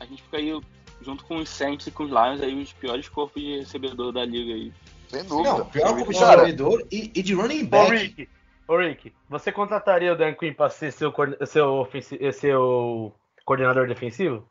[0.00, 0.60] a gente fica aí
[1.00, 4.24] junto com os Saints e com os Lions aí os piores corpos de recebedor da
[4.24, 4.72] liga aí.
[5.08, 5.50] Sem dúvida.
[5.58, 7.90] Não, pior como de jogador e, e de running Ô, back.
[7.96, 8.28] Rick.
[8.66, 9.12] Ô, Rick.
[9.30, 11.12] Você contrataria o Dan Quinn pra ser seu,
[11.46, 14.46] seu, ofensi- seu coordenador defensivo?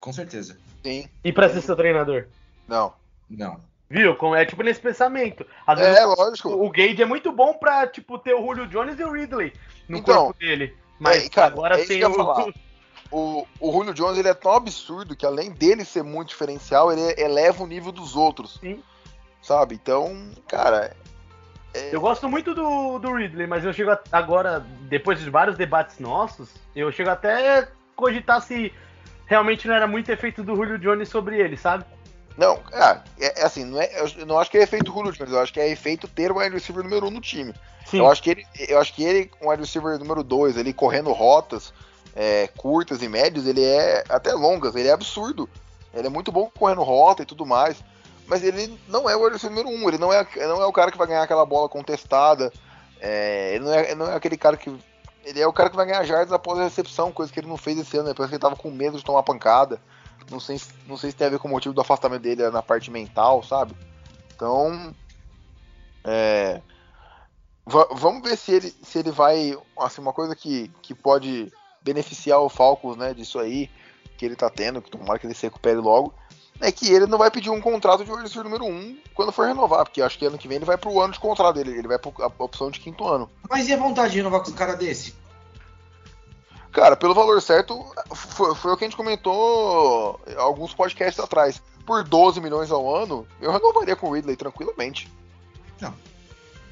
[0.00, 0.58] Com certeza.
[0.82, 1.06] Sim.
[1.22, 2.26] E pra ser seu treinador?
[2.66, 2.94] Não.
[3.28, 3.60] Não.
[3.90, 4.14] Viu?
[4.16, 5.44] Como é tipo nesse pensamento.
[5.66, 6.48] Às vezes É, lógico.
[6.50, 9.52] o Gage é muito bom pra, tipo, ter o Julio Jones e o Ridley
[9.88, 10.74] no Então, corpo dele.
[10.98, 12.52] Mas é, cara, agora é tem o.
[13.10, 17.14] O, o Julio Jones ele é tão absurdo que além dele ser muito diferencial, ele
[17.20, 18.58] eleva o nível dos outros.
[18.60, 18.82] Sim.
[19.40, 19.74] Sabe?
[19.76, 20.94] Então, cara,
[21.92, 25.98] Eu gosto muito do, do Ridley, mas eu chego a- agora, depois de vários debates
[25.98, 28.72] nossos, eu chego até a cogitar se
[29.26, 31.84] realmente não era muito efeito do Julio Jones sobre ele, sabe?
[32.36, 35.32] Não, ah, é, é assim, não é, eu não acho que é efeito Julio Jones,
[35.32, 37.52] eu acho que é efeito ter o wide receiver número um no time.
[37.86, 37.98] Sim.
[37.98, 41.10] Eu acho que ele, eu acho que ele, um wide receiver número 2, ele correndo
[41.12, 41.72] rotas
[42.14, 45.48] é, curtas e médias, ele é até longas, ele é absurdo.
[45.94, 47.82] Ele é muito bom correndo rota e tudo mais.
[48.26, 50.72] Mas ele não é o wide número 1, um, ele não é, não é o
[50.72, 52.52] cara que vai ganhar aquela bola contestada.
[53.00, 54.70] é, ele, não é, ele não é aquele cara que.
[55.24, 57.56] Ele é o cara que vai ganhar jardas após a recepção, coisa que ele não
[57.56, 59.80] fez esse ano, depois que ele tava com medo de tomar pancada.
[60.30, 62.48] Não sei, se- não sei se tem a ver com o motivo do afastamento dele
[62.50, 63.74] na parte mental, sabe?
[64.34, 64.94] Então.
[66.04, 66.60] É,
[67.66, 69.56] Va- vamos ver se ele, se ele vai.
[69.78, 73.14] Assim, uma coisa que, que pode beneficiar o Falcons, né?
[73.14, 73.70] Disso aí,
[74.16, 76.12] que ele tá tendo, que tomara que ele se recupere logo.
[76.60, 79.46] É que ele não vai pedir um contrato de receiver número 1 um quando for
[79.46, 81.86] renovar, porque acho que ano que vem ele vai pro ano de contrato dele, ele
[81.86, 83.30] vai pro a opção de quinto ano.
[83.48, 85.14] Mas e a vontade de renovar com um cara desse?
[86.72, 91.62] Cara, pelo valor certo, foi, foi o que a gente comentou alguns podcasts atrás.
[91.86, 95.10] Por 12 milhões ao ano, eu renovaria com o Ridley tranquilamente.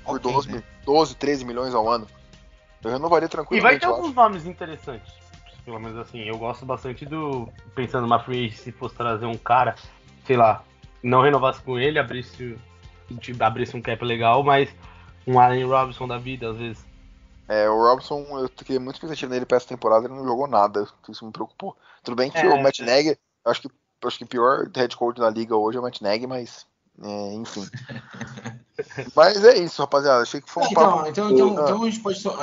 [0.07, 0.63] Por Ok, 12, né?
[0.85, 2.07] 12, 13 milhões ao ano.
[2.87, 3.63] Eu renovaria E tranquilamente.
[3.73, 4.15] vai ter alguns acho.
[4.15, 5.13] nomes interessantes.
[5.65, 7.49] Pelo menos assim, eu gosto bastante do.
[7.75, 9.75] Pensando numa free agent, se fosse trazer um cara,
[10.25, 10.63] sei lá,
[11.03, 12.57] não renovasse com ele, abrisse,
[13.21, 14.69] tipo, abrisse um cap legal, mas
[15.27, 16.87] um Allen Robinson da vida, às vezes.
[17.49, 20.87] É, o Robson, eu fiquei muito expectativa nele pra essa temporada, ele não jogou nada.
[21.09, 21.77] Isso me preocupou.
[22.05, 22.49] Tudo bem que É.
[22.49, 23.71] o Matt Nagy, eu acho que
[24.05, 26.65] acho que o pior head coach da liga hoje é o Matt Nagy, mas
[27.03, 27.67] é, enfim.
[29.17, 30.23] Mas é isso, rapaziada.
[30.23, 31.09] Achei que foi um Então, papo.
[31.09, 32.21] então, então, então a gente pode.
[32.21, 32.37] so-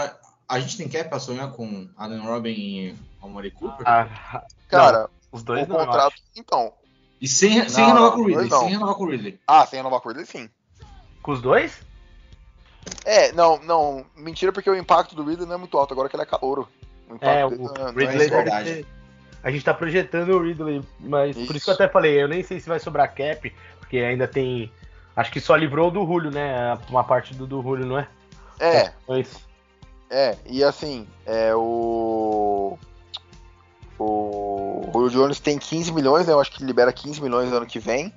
[0.47, 3.85] A, gente tem cap pra sonhar com Alan Robin e Amari Cooper?
[3.87, 6.13] Ah, cara, os o dois não, eu contrato.
[6.13, 6.23] acho.
[6.35, 6.73] Então.
[7.21, 8.49] E sem, sem Não, renovar não, com o Ridley.
[8.49, 8.59] não.
[8.59, 9.39] Sem renovar com o Ridley.
[9.47, 10.49] Ah, sem renovar com ele, sim.
[11.21, 11.81] Com os dois?
[13.05, 14.05] É, não, não.
[14.15, 16.67] Mentira, porque o impacto do Ridley não é muito alto, agora que ele é calouro.
[17.09, 18.85] O impacto É, dele o não- não é Ridley deve verdade.
[19.41, 21.63] A gente tá projetando o Ridley, mas por isso Isso.
[21.65, 24.71] que eu até falei, eu nem sei se vai sobrar cap, porque ainda tem.
[25.15, 26.77] Acho que só livrou do Julio, né?
[26.89, 28.07] Uma parte do, do Julio, não é?
[28.59, 29.52] É, Mas, é.
[30.45, 32.77] E assim, é o.
[33.97, 36.33] O Julio Jones tem 15 milhões, né?
[36.33, 38.13] Eu acho que ele libera 15 milhões no ano que vem.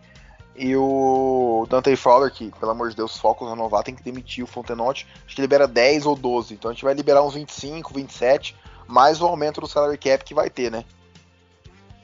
[0.55, 4.47] E o Dante Fowler, que, pelo amor de Deus, Falcons renovar, tem que demitir o
[4.47, 5.07] Fontenote.
[5.25, 6.55] Acho que libera 10 ou 12.
[6.55, 8.57] Então a gente vai liberar uns 25, 27,
[8.87, 10.85] mais o aumento do salary cap que vai ter, né?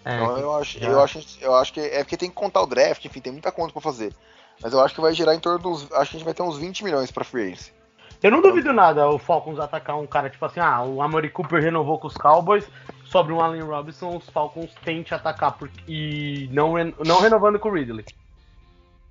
[0.05, 2.67] é, Então eu acho, eu acho, eu acho que é porque tem que contar o
[2.67, 4.15] draft, enfim, tem muita conta pra fazer.
[4.63, 5.91] Mas eu acho que vai gerar em torno dos.
[5.93, 7.73] Acho que a gente vai ter uns 20 milhões pra free agency.
[8.23, 11.61] Eu não duvido nada o Falcons atacar um cara tipo assim, ah, o Amari Cooper
[11.61, 12.71] renovou com os Cowboys,
[13.05, 17.75] sobre um Allen Robinson, os Falcons tente atacar porque, e não, não renovando com o
[17.75, 18.05] Ridley.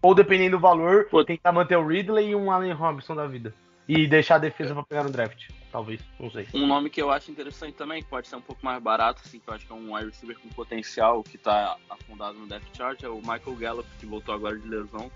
[0.01, 1.23] Ou dependendo do valor, Pô.
[1.25, 3.53] tentar manter o Ridley e um Allen Robinson da vida.
[3.87, 6.47] E deixar a defesa pra pegar no draft, talvez, não sei.
[6.53, 9.39] Um nome que eu acho interessante também, que pode ser um pouco mais barato, assim,
[9.39, 12.75] que eu acho que é um wide receiver com potencial, que tá afundado no depth
[12.75, 15.11] chart, é o Michael Gallup, que voltou agora de lesão.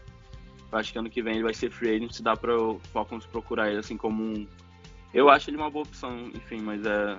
[0.71, 2.80] Eu acho que ano que vem ele vai ser free agent, se dá para o
[2.91, 4.47] Falcons procurar ele, assim, como um...
[5.13, 7.17] Eu acho ele uma boa opção, enfim, mas é...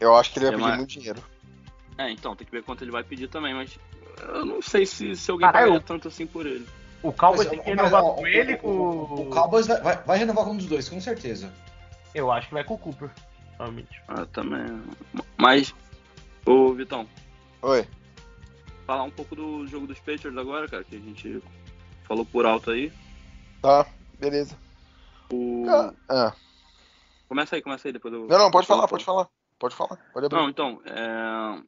[0.00, 1.22] Eu acho que ele vai É pedir mais- muito dinheiro.
[1.96, 3.78] É, então, tem que ver quanto ele vai pedir também, mas
[4.20, 5.66] eu não sei se, se alguém Caralho.
[5.66, 6.66] pagaria tanto assim por ele.
[7.02, 9.96] O Cowboys Mas, tem que renovar com ele, o, com o, o Cowboys vai, vai,
[10.02, 11.52] vai renovar com um dos dois, com certeza.
[12.14, 13.10] Eu acho que vai com o Cooper,
[13.56, 14.02] realmente.
[14.08, 14.82] Ah, também...
[15.36, 15.74] Mas,
[16.44, 17.06] ô Vitão,
[17.62, 17.86] Oi.
[18.86, 21.42] falar um pouco do jogo dos Patriots agora, cara, que a gente
[22.08, 22.90] falou por alto aí.
[23.62, 23.86] Tá,
[24.18, 24.58] beleza.
[25.30, 25.66] O...
[25.68, 26.32] Ah, ah.
[27.28, 28.26] Começa aí, começa aí, depois eu...
[28.26, 29.28] Não, não, pode falar, pode falar.
[29.58, 30.38] Pode falar, pode abrir.
[30.38, 31.62] Não, então, é...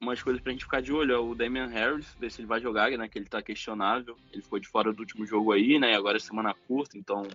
[0.00, 2.60] umas coisas pra gente ficar de olho é o Damian Harris, ver se ele vai
[2.60, 4.16] jogar, né, que ele tá questionável.
[4.32, 7.28] Ele ficou de fora do último jogo aí, né, e agora é semana curta, então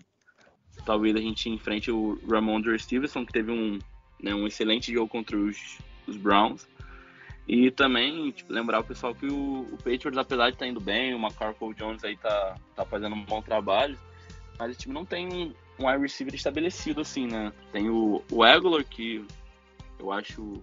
[0.85, 3.77] talvez a gente enfrente o Ramondre Stevenson, que teve um,
[4.19, 5.77] né, um excelente jogo contra os,
[6.07, 6.67] os Browns.
[7.47, 11.13] E também tipo, lembrar o pessoal que o, o Patriots, apesar de estar indo bem,
[11.13, 13.97] o McCarthy Jones aí tá, tá fazendo um bom trabalho,
[14.59, 17.53] mas o time não tem um, um wide receiver estabelecido assim, né?
[17.71, 19.25] Tem o, o Aguilar, que
[19.97, 20.61] eu acho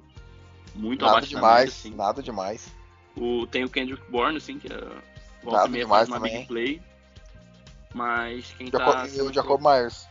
[0.75, 1.95] muito nada abaixo da demais, média, assim.
[1.95, 2.75] nada demais.
[3.17, 4.79] O, tem o Kendrick Bourne, assim, que é
[5.45, 6.39] volta Nada meia demais faz uma também.
[6.39, 6.83] big play.
[7.95, 9.09] Mas quem Jacob, tá...
[9.09, 10.09] e o Jacob Myers.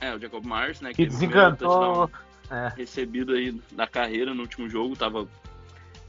[0.00, 0.90] É, o Jacob Myers, né?
[0.90, 2.10] Que primeiro desencantou.
[2.50, 2.72] É.
[2.76, 5.26] recebido aí da carreira no último jogo, tava,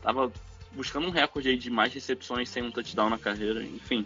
[0.04, 0.32] tava
[0.74, 4.06] buscando um recorde aí de mais recepções sem um touchdown na carreira, enfim.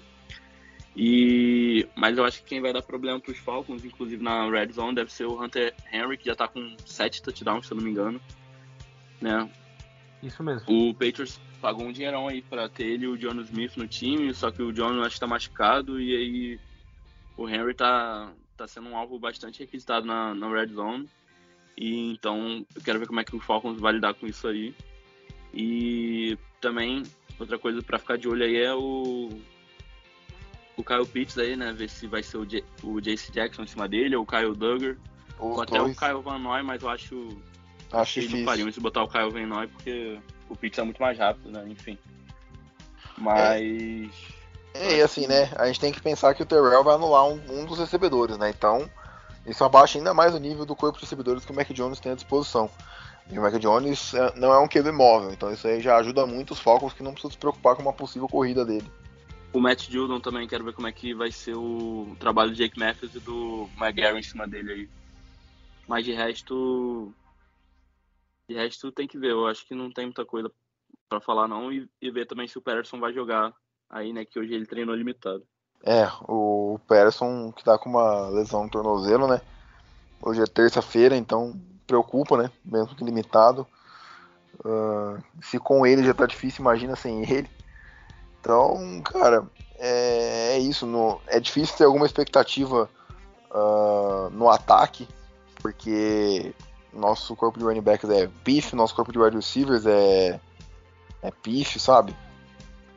[0.95, 4.95] E, mas eu acho que quem vai dar problema pros Falcons, inclusive na Red Zone,
[4.95, 7.91] deve ser o Hunter Henry, que já tá com sete touchdowns, se eu não me
[7.91, 8.21] engano.
[9.21, 9.49] Né?
[10.23, 10.65] Isso mesmo.
[10.67, 14.33] O Patriots pagou um dinheirão aí pra ter ele e o John Smith no time,
[14.33, 16.60] só que o John acho que tá machucado e aí
[17.36, 21.07] o Henry tá, tá sendo um alvo bastante requisitado na, na Red Zone.
[21.77, 24.73] E então eu quero ver como é que o Falcons vai lidar com isso aí.
[25.60, 27.02] E também
[27.39, 29.30] outra coisa pra ficar de olho aí é o
[30.78, 31.74] o Kyle Pitts aí, né?
[31.74, 34.54] Ver se vai ser o, J, o JC Jackson em cima dele ou o Kyle
[34.56, 34.96] Duggar.
[35.39, 37.30] Ou até o Kyle Van Noy, mas eu acho
[37.91, 38.46] acho que difícil.
[38.46, 41.65] fariam se botar o Kyle Van Noy porque o Pitts é muito mais rápido, né?
[41.67, 41.98] Enfim.
[43.17, 44.12] Mas.
[44.76, 45.50] É, E assim, né?
[45.56, 48.52] A gente tem que pensar que o Terrell vai anular um, um dos recebedores, né?
[48.52, 48.88] Então,
[49.47, 52.12] isso abaixa ainda mais o nível do corpo de recebedores que o Mac Jones tem
[52.12, 52.69] à disposição.
[53.31, 56.25] E o Mac Jones é, não é um QB móvel, então isso aí já ajuda
[56.25, 58.89] muito os Falcons que não precisam se preocupar com uma possível corrida dele.
[59.53, 62.77] O Matt Judon também, quero ver como é que vai ser o trabalho do Jake
[62.77, 64.89] Matthews e do McGarry em cima dele aí.
[65.88, 67.13] Mas de resto.
[68.47, 69.31] De resto tem que ver.
[69.31, 70.51] Eu acho que não tem muita coisa
[71.10, 71.71] pra falar não.
[71.71, 73.53] E, e ver também se o Patterson vai jogar
[73.89, 74.25] aí, né?
[74.25, 75.47] Que hoje ele treinou limitado.
[75.84, 79.42] É, o Persson que tá com uma lesão no tornozelo, né?
[80.21, 81.54] Hoje é terça-feira, então
[81.86, 82.52] preocupa, né?
[82.65, 83.65] Mesmo que limitado.
[84.65, 87.50] Ah, se com ele já tá difícil, imagina sem ele.
[88.40, 89.46] Então, cara,
[89.78, 90.86] é, é isso.
[90.86, 92.90] No, é difícil ter alguma expectativa
[93.52, 95.08] ah, no ataque,
[95.62, 96.54] porque
[96.94, 100.40] nosso corpo de running backs é pif, nosso corpo de wide receivers é,
[101.21, 102.15] é pif, sabe?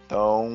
[0.07, 0.49] Então,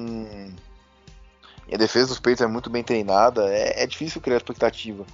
[1.68, 5.05] e a defesa dos Peitos é muito bem treinada, é, é difícil criar expectativa.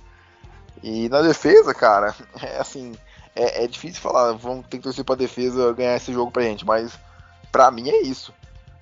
[0.83, 2.93] E na defesa, cara, é assim,
[3.35, 6.65] é, é difícil falar, vamos ter que torcer pra defesa ganhar esse jogo pra gente,
[6.65, 6.97] mas
[7.51, 8.33] pra mim é isso.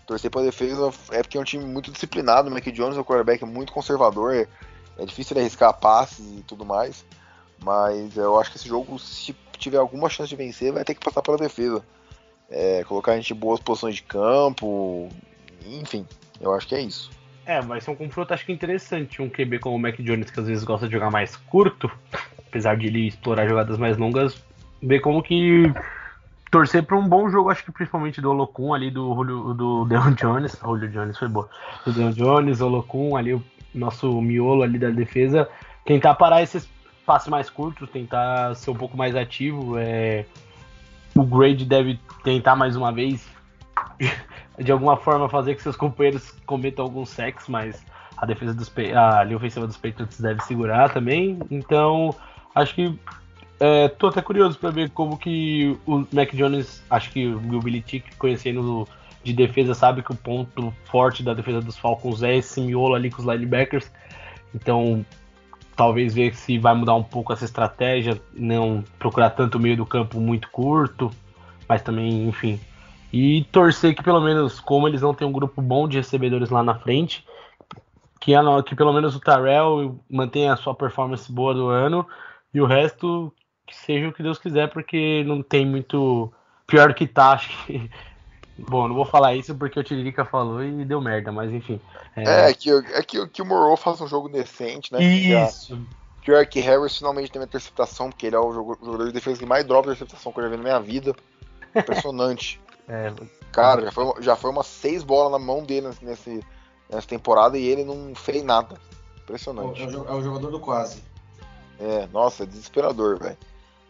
[0.08, 3.04] Torcer pra defesa é porque é um time muito disciplinado, o Mac Jones é um
[3.04, 4.48] quarterback muito conservador,
[4.98, 7.06] É difícil ele arriscar passes e tudo mais.
[7.62, 11.04] Mas eu acho que esse jogo, se tiver alguma chance de vencer, vai ter que
[11.04, 11.84] passar pela defesa.
[12.50, 15.10] É, colocar a gente em boas posições de campo.
[15.66, 16.08] Enfim,
[16.40, 17.12] eu acho que é isso.
[17.50, 19.24] É, vai ser um confronto acho que interessante.
[19.24, 21.91] Um QB como o Mac Jones, que às vezes gosta de jogar mais curto,
[22.47, 24.39] apesar de ele explorar jogadas mais longas,
[24.84, 25.64] ver como que
[26.52, 30.12] torcer para um bom jogo, acho que principalmente do Olocum ali, do, Julio, do Deon
[30.14, 30.60] Jones.
[30.62, 31.50] Julio Jones foi boa.
[31.84, 33.43] Do Deon Jones, Olocum ali, o
[33.74, 35.50] nosso miolo ali da defesa.
[35.86, 36.70] Tentar parar esses
[37.04, 39.76] passes mais curtos, tentar ser um pouco mais ativo.
[39.76, 40.24] É...
[41.16, 43.28] O Grade deve tentar mais uma vez,
[44.60, 47.84] de alguma forma, fazer que seus companheiros cometam alguns sacks, mas
[48.18, 51.39] a defesa dos a linha ofensiva dos Patriots deve segurar também.
[51.49, 52.14] Então,
[52.53, 52.99] acho que
[53.60, 57.60] é, tô até curioso para ver como que o Mac Jones, acho que o Bill
[57.60, 58.88] Belichick, conhecendo
[59.24, 63.10] de defesa, sabe que o ponto forte da defesa dos Falcons é esse miolo ali
[63.10, 63.91] com os linebackers.
[64.55, 65.05] Então,
[65.76, 69.86] talvez ver se vai mudar um pouco essa estratégia, não procurar tanto o meio do
[69.86, 71.12] campo muito curto,
[71.68, 72.60] mas também, enfim.
[73.12, 76.64] E torcer que pelo menos, como eles não têm um grupo bom de recebedores lá
[76.64, 77.26] na frente,
[78.20, 78.34] que,
[78.66, 82.05] que pelo menos o Tarell mantenha a sua performance boa do ano
[82.53, 83.34] e o resto
[83.66, 86.32] que seja o que Deus quiser, porque não tem muito
[86.68, 87.89] pior que tá, acho que.
[88.57, 91.80] Bom, não vou falar isso porque o Tiririca falou e deu merda, mas enfim.
[92.14, 95.01] É, é que, é que, que o Morrow faz um jogo decente, né?
[95.01, 95.80] Isso.
[96.22, 99.39] Que o Eric Harris finalmente tem uma interceptação, porque ele é o jogador de defesa
[99.39, 101.16] que mais dropa interceptação que eu já vi na minha vida.
[101.74, 102.60] Impressionante.
[102.90, 103.14] é,
[103.52, 106.44] Cara, já foi, já foi umas seis bolas na mão dele nesse,
[106.90, 108.78] nessa temporada e ele não fez nada.
[109.18, 109.82] Impressionante.
[109.82, 111.04] É o, é o jogador do quase.
[111.80, 113.38] É, nossa, é desesperador, velho.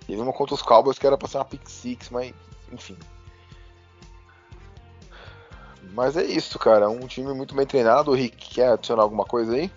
[0.05, 2.33] Teve uma contra os Cowboys que era pra ser uma pick six, mas
[2.71, 2.97] enfim.
[5.93, 6.89] Mas é isso, cara.
[6.89, 8.11] Um time muito bem treinado.
[8.11, 9.71] O Rick quer adicionar alguma coisa aí?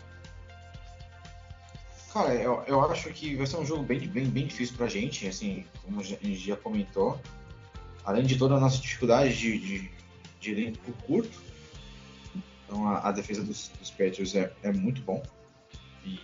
[2.12, 5.26] Cara, eu, eu acho que vai ser um jogo bem, bem, bem difícil pra gente,
[5.26, 7.18] assim, como a gente já comentou.
[8.04, 9.90] Além de toda a nossa dificuldade de, de,
[10.40, 11.40] de elenco curto,
[12.66, 15.22] então a, a defesa dos, dos Patriots é, é, muito bom.
[16.04, 16.18] E,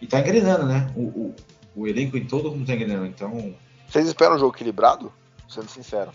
[0.00, 0.90] e tá engrenando, né?
[0.96, 1.36] O, o,
[1.74, 3.54] o elenco em todo mundo tá engrenando, então.
[3.88, 5.12] Vocês esperam um jogo equilibrado?
[5.48, 6.12] Sendo sincero.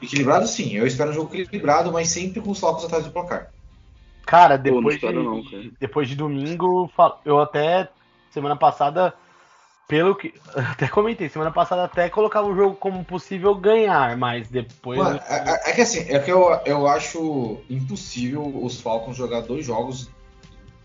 [0.00, 3.52] Equilibrado sim, eu espero um jogo equilibrado, mas sempre com os focos atrás do placar.
[4.26, 5.70] Cara, depois, Pô, não de, não, cara.
[5.78, 6.90] depois de domingo,
[7.24, 7.88] eu até,
[8.30, 9.14] semana passada,
[9.92, 10.32] pelo que.
[10.72, 14.98] Até comentei, semana passada até colocava o jogo como possível ganhar, mas depois.
[14.98, 19.66] Mano, é, é, que assim, é que eu, eu acho impossível os Falcons jogar dois
[19.66, 20.08] jogos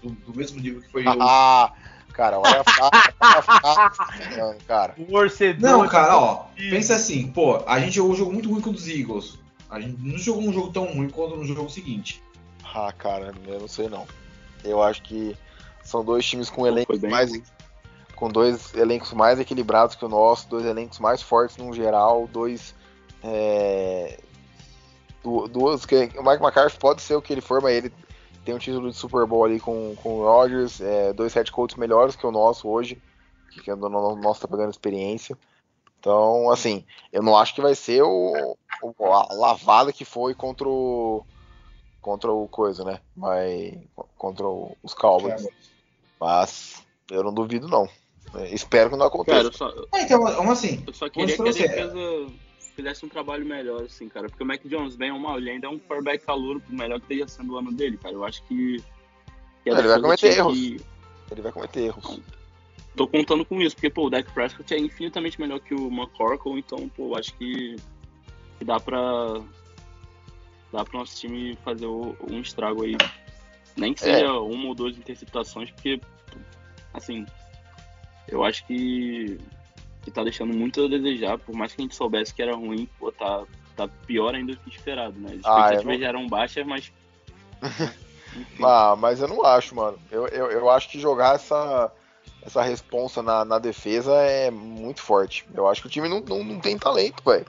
[0.04, 1.22] do, do mesmo nível que foi o.
[1.22, 1.72] Ah,
[2.12, 2.62] cara, olha
[3.22, 4.94] a frase, cara.
[4.98, 5.70] O torcedor.
[5.70, 8.90] Não, cara, ó, pensa assim, pô, a gente jogou um jogo muito ruim com os
[8.90, 9.40] Eagles.
[9.70, 12.22] A gente não jogou um jogo tão ruim quanto no jogo seguinte.
[12.76, 14.06] Ah, cara, eu não sei não.
[14.66, 15.34] Eu acho que
[15.82, 17.32] são dois times com elencos bem mais.
[18.18, 22.76] Com dois elencos mais equilibrados que o nosso, dois elencos mais fortes no geral, dois.
[23.24, 24.20] É,
[25.24, 25.86] du- duas.
[25.86, 27.94] Que, o Mike McCarthy pode ser o que ele for, mas ele
[28.44, 31.78] tem um título de Super Bowl ali com, com o Rodgers, é, dois head coaches
[31.78, 33.02] melhores que o nosso hoje,
[33.52, 33.76] que, o
[34.16, 35.38] nosso tá pegando experiência.
[36.00, 40.68] Então, assim, eu não acho que vai ser o, o- a lavada que foi contra
[40.68, 41.24] o
[42.02, 43.02] contra o coisa, né?
[43.16, 43.78] Mas
[44.18, 45.46] contra os Cowboys.
[46.20, 47.88] Mas eu não duvido não.
[48.38, 49.38] É, espero que não aconteça.
[49.38, 52.28] Cara, eu só, É, então, vamos assim, eu só queria que a defesa
[52.76, 54.28] fizesse um trabalho melhor, assim, cara.
[54.30, 57.00] Porque o Mac Jones, bem ou mal, ele ainda é um quarterback calor, por melhor
[57.00, 58.14] que esteja sendo o ano dele, cara.
[58.14, 58.78] Eu acho que.
[59.64, 60.54] que Ele vai cometer erros.
[60.58, 60.82] que-
[61.32, 62.22] Ele vai cometer erros.
[62.96, 66.58] Tô contando com isso, porque, pô, o Dak Prescott é infinitamente melhor que o McCorkle,
[66.60, 67.76] então, pô, acho que,
[68.60, 69.42] que dá pra.
[70.72, 72.96] dá pro nosso time fazer o- um estrago aí.
[73.76, 76.00] Nem que seja uma ou duas interceptações, porque,
[76.94, 77.26] assim,
[78.28, 79.40] eu acho que,
[80.04, 82.88] que tá deixando muito a desejar, por mais que a gente soubesse que era ruim,
[83.00, 83.44] pô, tá,
[83.76, 85.30] tá pior ainda do que esperado, né?
[85.30, 86.92] As Ah, expectativas não- já eram baixas, mas.
[88.62, 89.98] Ah, mas eu não acho, mano.
[90.12, 91.92] Eu, eu, eu acho que jogar essa,
[92.44, 95.46] essa responsa na, na defesa é muito forte.
[95.56, 97.46] Eu acho que o time não, não, não tem talento, velho.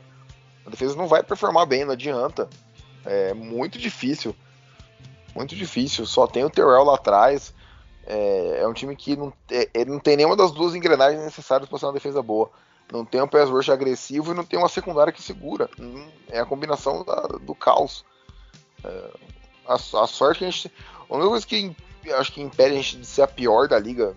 [0.64, 2.48] A defesa não vai performar bem, não adianta.
[3.04, 4.34] É muito difícil.
[5.34, 6.06] Muito difícil.
[6.06, 7.52] Só tem o Terrell lá atrás.
[8.10, 11.68] É, é um time que não, é, ele não tem nenhuma das duas engrenagens necessárias
[11.68, 12.50] para ser uma defesa boa.
[12.90, 15.68] Não tem um pass rush agressivo e não tem uma secundária que segura.
[15.78, 18.02] Hum, É a combinação da- do caos.
[18.82, 19.10] É,
[19.66, 20.72] a, a sorte que a gente.
[21.10, 21.76] A única coisa que
[22.14, 24.14] acho que impede a gente de ser a pior da liga,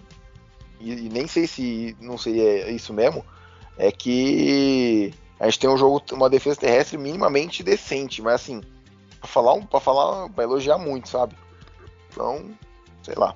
[0.79, 3.25] e, e nem sei se não seria isso mesmo,
[3.77, 8.61] é que a gente tem um jogo, uma defesa terrestre minimamente decente, mas assim,
[9.19, 11.35] pra falar, pra falar, pra elogiar muito, sabe?
[12.09, 12.51] Então,
[13.03, 13.35] sei lá.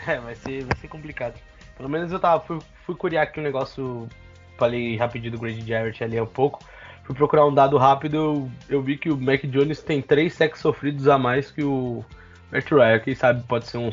[0.06, 1.34] É, vai ser, vai ser complicado.
[1.76, 4.08] Pelo menos eu tava, fui, fui curiar aqui um negócio,
[4.56, 6.60] falei rapidinho do Grady Jarrett ali há um pouco.
[7.04, 10.60] Fui procurar um dado rápido, eu, eu vi que o Mac Jones tem três sacks
[10.60, 12.04] sofridos a mais que o
[12.52, 12.98] Matt Ryan.
[13.00, 13.90] Quem sabe pode ser um,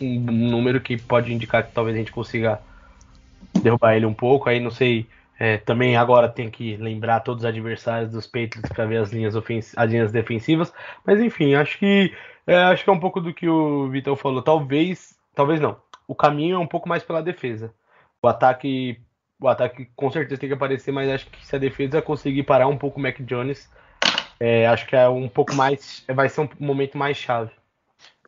[0.00, 2.60] um número que pode indicar que talvez a gente consiga
[3.60, 4.48] derrubar ele um pouco.
[4.48, 5.06] Aí não sei.
[5.38, 9.34] é, também agora tem que lembrar todos os adversários dos Patriots para ver as linhas,
[9.76, 10.72] as linhas defensivas.
[11.04, 12.14] Mas enfim, acho que
[12.46, 14.40] é, acho que é um pouco do que o Vitão falou.
[14.40, 15.76] Talvez, talvez não.
[16.08, 17.72] O caminho é um pouco mais pela defesa.
[18.20, 19.00] O ataque,
[19.40, 22.66] o ataque com certeza tem que aparecer, mas acho que se a defesa conseguir parar
[22.66, 23.70] um pouco o Mac Jones,
[24.40, 27.52] é, acho que é um pouco mais, vai ser um momento mais chave.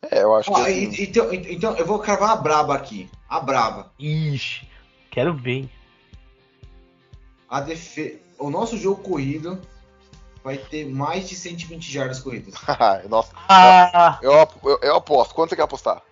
[0.08, 0.70] É, eu acho Ó, que.
[0.70, 3.11] e- então, então eu vou cravar a braba aqui.
[3.28, 3.92] A braba.
[3.98, 4.68] Ixi,
[5.11, 5.68] quero ver.
[7.48, 8.22] A defe...
[8.38, 9.61] O nosso jogo corrido
[10.44, 12.54] vai ter mais de 120 jardas corridas.
[13.11, 14.32] Nossa, Ah, eu,
[14.62, 15.34] eu, eu aposto.
[15.34, 16.02] Quanto você quer apostar?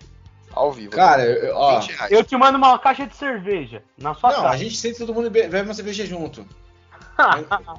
[0.58, 0.90] Ao vivo.
[0.90, 1.78] Cara, eu- ó.
[1.80, 2.10] 20 reais.
[2.12, 4.58] eu te mando uma caixa de cerveja na sua Não, a casa.
[4.58, 6.44] gente senta todo mundo e be- bebe uma cerveja junto.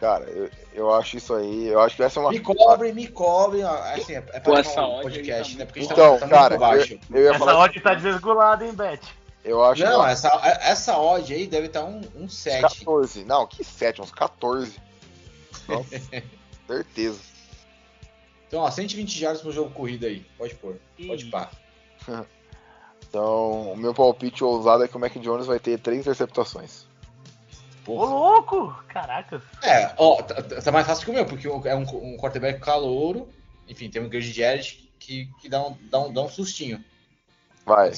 [0.00, 1.68] Cara, eu, eu acho isso aí.
[1.68, 2.30] Eu acho que essa é uma.
[2.30, 3.62] Me cobre, me cobre.
[3.62, 5.64] Assim, é, é Pô, pra essa um podcast, tá né?
[5.66, 6.94] Porque a gente Então, tá, tá cara, baixo.
[6.94, 7.58] eu, eu ia Essa falar.
[7.58, 9.00] odd tá desregulada, hein, Beth?
[9.44, 10.10] Eu acho Não, que.
[10.10, 10.28] essa,
[10.62, 12.62] essa odd aí deve estar um, um Uns 7.
[12.62, 13.24] 14.
[13.24, 14.78] Não, que 7, uns 14.
[15.68, 16.00] Nossa,
[16.66, 17.18] certeza.
[18.50, 20.26] Então, ó, 120 jardas pro jogo corrido aí.
[20.36, 20.76] Pode pôr.
[21.06, 21.48] Pode pá.
[23.08, 26.86] Então, o meu palpite ousado é que o Mac Jones vai ter três interceptações.
[27.84, 28.72] Ô, louco!
[28.86, 29.42] Caraca.
[29.64, 32.60] É, ó, tá, tá- tá mais fácil que o meu, porque é um, um quarterback
[32.60, 33.28] calouro.
[33.68, 36.84] Enfim, tem um Grady Jarrett que, que dá, um, dá, um, dá um sustinho.
[37.66, 37.90] Vai.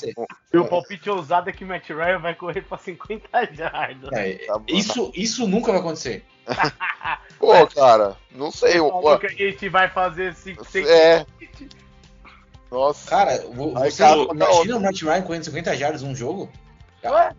[0.50, 4.10] Meu palpite ousado é que o Matt Ryan vai correr pra 50 jardas.
[4.14, 6.24] É, Tá isso, isso nunca vai acontecer.
[7.42, 8.78] Pô, cara, não sei.
[8.78, 11.26] Pô, que a gente vai fazer 50 é.
[12.70, 13.10] Nossa.
[13.10, 16.48] Cara, vo- Aí, você cara, imagina o Matt Ryan correndo 50 jardas num jogo?
[17.04, 17.32] Ué,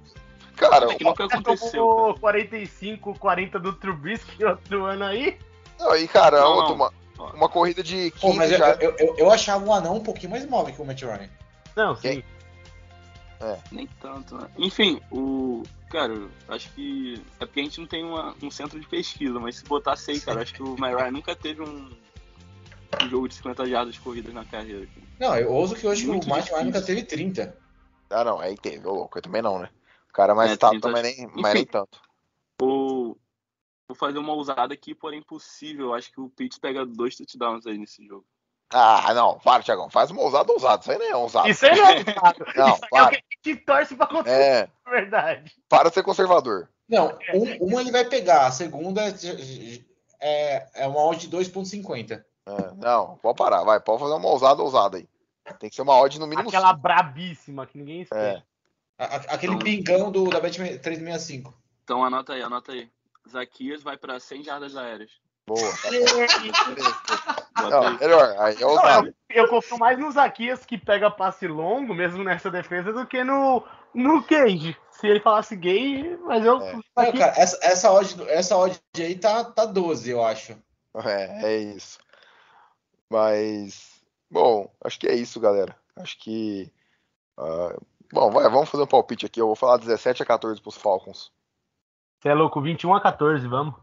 [0.58, 1.72] cara, É que nunca aconteceu.
[1.72, 5.38] tomou 45, 40 do Trubisky outro ano aí.
[5.80, 6.92] não, e cara, Não, uma,
[7.34, 8.72] uma corrida de 15 Pô, mas eu, já.
[8.82, 11.30] eu, eu, eu achava o anão um pouquinho mais móvel que o Matt Ryan.
[11.78, 12.22] Não, Quem?
[13.44, 13.76] Sim.
[13.76, 14.48] Nem tanto, né?
[14.58, 15.64] Enfim, o.
[15.90, 16.14] Cara,
[16.48, 17.22] acho que.
[17.40, 20.20] É porque a gente não tem uma- um centro de pesquisa, mas se botasse aí,
[20.22, 21.90] cara, acho que o Myra nunca teve um,
[23.04, 24.88] um jogo de 50 jardas corridas na carreira.
[25.20, 26.64] Não, eu ouso que hoje Muito o difícil.
[26.66, 27.58] nunca teve 30.
[28.10, 29.18] Ah, não, aí teve, ô louco.
[29.18, 29.70] Eu também não, né?
[30.10, 32.00] O cara mais É, tá, 30 mas nem, mas nem tanto.
[32.62, 33.18] Ou.
[33.88, 35.88] Vou fazer uma ousada aqui, porém impossível.
[35.88, 38.26] Eu acho que o Pitts pega dois touchdowns aí nesse jogo.
[38.72, 39.90] Ah, não, para, Thiagão.
[39.90, 40.82] Faz uma ousada ousada.
[40.82, 41.50] Isso aí não é ousado.
[41.50, 42.46] Isso aí não é ousado.
[42.56, 43.24] Não, Isso aí é o para.
[43.44, 45.52] Que torce pra acontecer, É, na verdade.
[45.70, 46.70] para de ser conservador.
[46.90, 49.02] Não, um, uma ele vai pegar, a segunda
[50.20, 52.24] é, é uma odd de 2.50.
[52.46, 55.08] É, não, pode parar, vai, pode fazer uma ousada ousada aí.
[55.60, 56.82] Tem que ser uma odd no mínimo Aquela cinco.
[56.82, 58.44] brabíssima que ninguém espera.
[58.98, 59.04] É.
[59.04, 61.54] A- a- Aquele Então- pingão do, da Bet 365.
[61.84, 62.90] Então anota aí, anota aí.
[63.30, 65.12] Zaquias vai pra 100 jardas aéreas.
[65.46, 65.72] Boa.
[67.56, 71.94] Bota Não, melhor, aí é eu, eu confio mais no Zaquias que pega passe longo,
[71.94, 73.64] mesmo nessa defesa, do que no,
[73.94, 74.76] no Cage.
[74.90, 76.62] Se ele falasse gay, mas eu.
[76.62, 76.74] É.
[76.74, 80.58] Não, cara, essa, essa, odd, essa odd aí tá, tá 12, eu acho.
[80.96, 82.00] É, é isso.
[83.10, 85.76] Mas, bom, acho que é isso, galera.
[85.96, 86.72] Acho que.
[87.38, 87.76] ah,
[88.12, 89.42] bom, vai, vamos fazer um palpite aqui.
[89.42, 91.32] Eu vou falar 17 a 14 pros Falcons.
[92.20, 93.83] Você é louco, 21 a 14, vamos.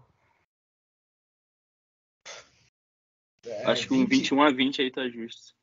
[3.63, 5.55] É, Acho que um 21 a 20 aí tá justo.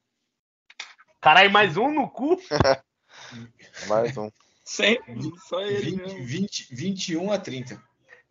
[1.21, 2.37] Caralho, mais um no cu?
[3.87, 4.29] Mais um.
[4.63, 6.25] Sempre, só ele 20, mesmo.
[6.25, 7.81] 20, 21 a 30.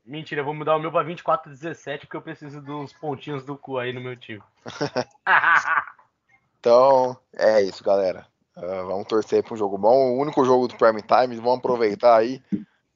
[0.05, 3.45] Mentira, eu vou mudar o meu pra 24 a 17 porque eu preciso dos pontinhos
[3.45, 4.43] do cu aí no meu time.
[6.59, 8.27] Então, é isso, galera.
[8.57, 10.17] Ah, vamos torcer para um jogo bom.
[10.17, 12.43] O único jogo do Prime Time, vamos aproveitar aí.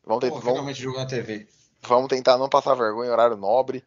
[0.05, 1.47] Vamos, Pô, tentar, vamos, finalmente jogou na TV.
[1.83, 3.85] vamos tentar não passar vergonha em horário nobre.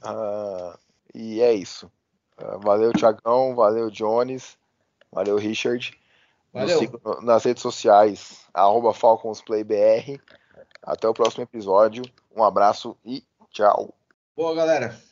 [0.00, 0.78] Ah,
[1.12, 1.90] e é isso.
[2.40, 3.54] Ah, valeu, Thiagão.
[3.54, 4.56] Valeu, Jones.
[5.12, 5.92] Valeu, Richard.
[6.52, 6.80] Valeu.
[7.22, 10.20] nas redes sociais, arroba FalconsPlayBR.
[10.82, 12.02] Até o próximo episódio.
[12.34, 13.94] Um abraço e tchau.
[14.36, 15.09] Boa, galera.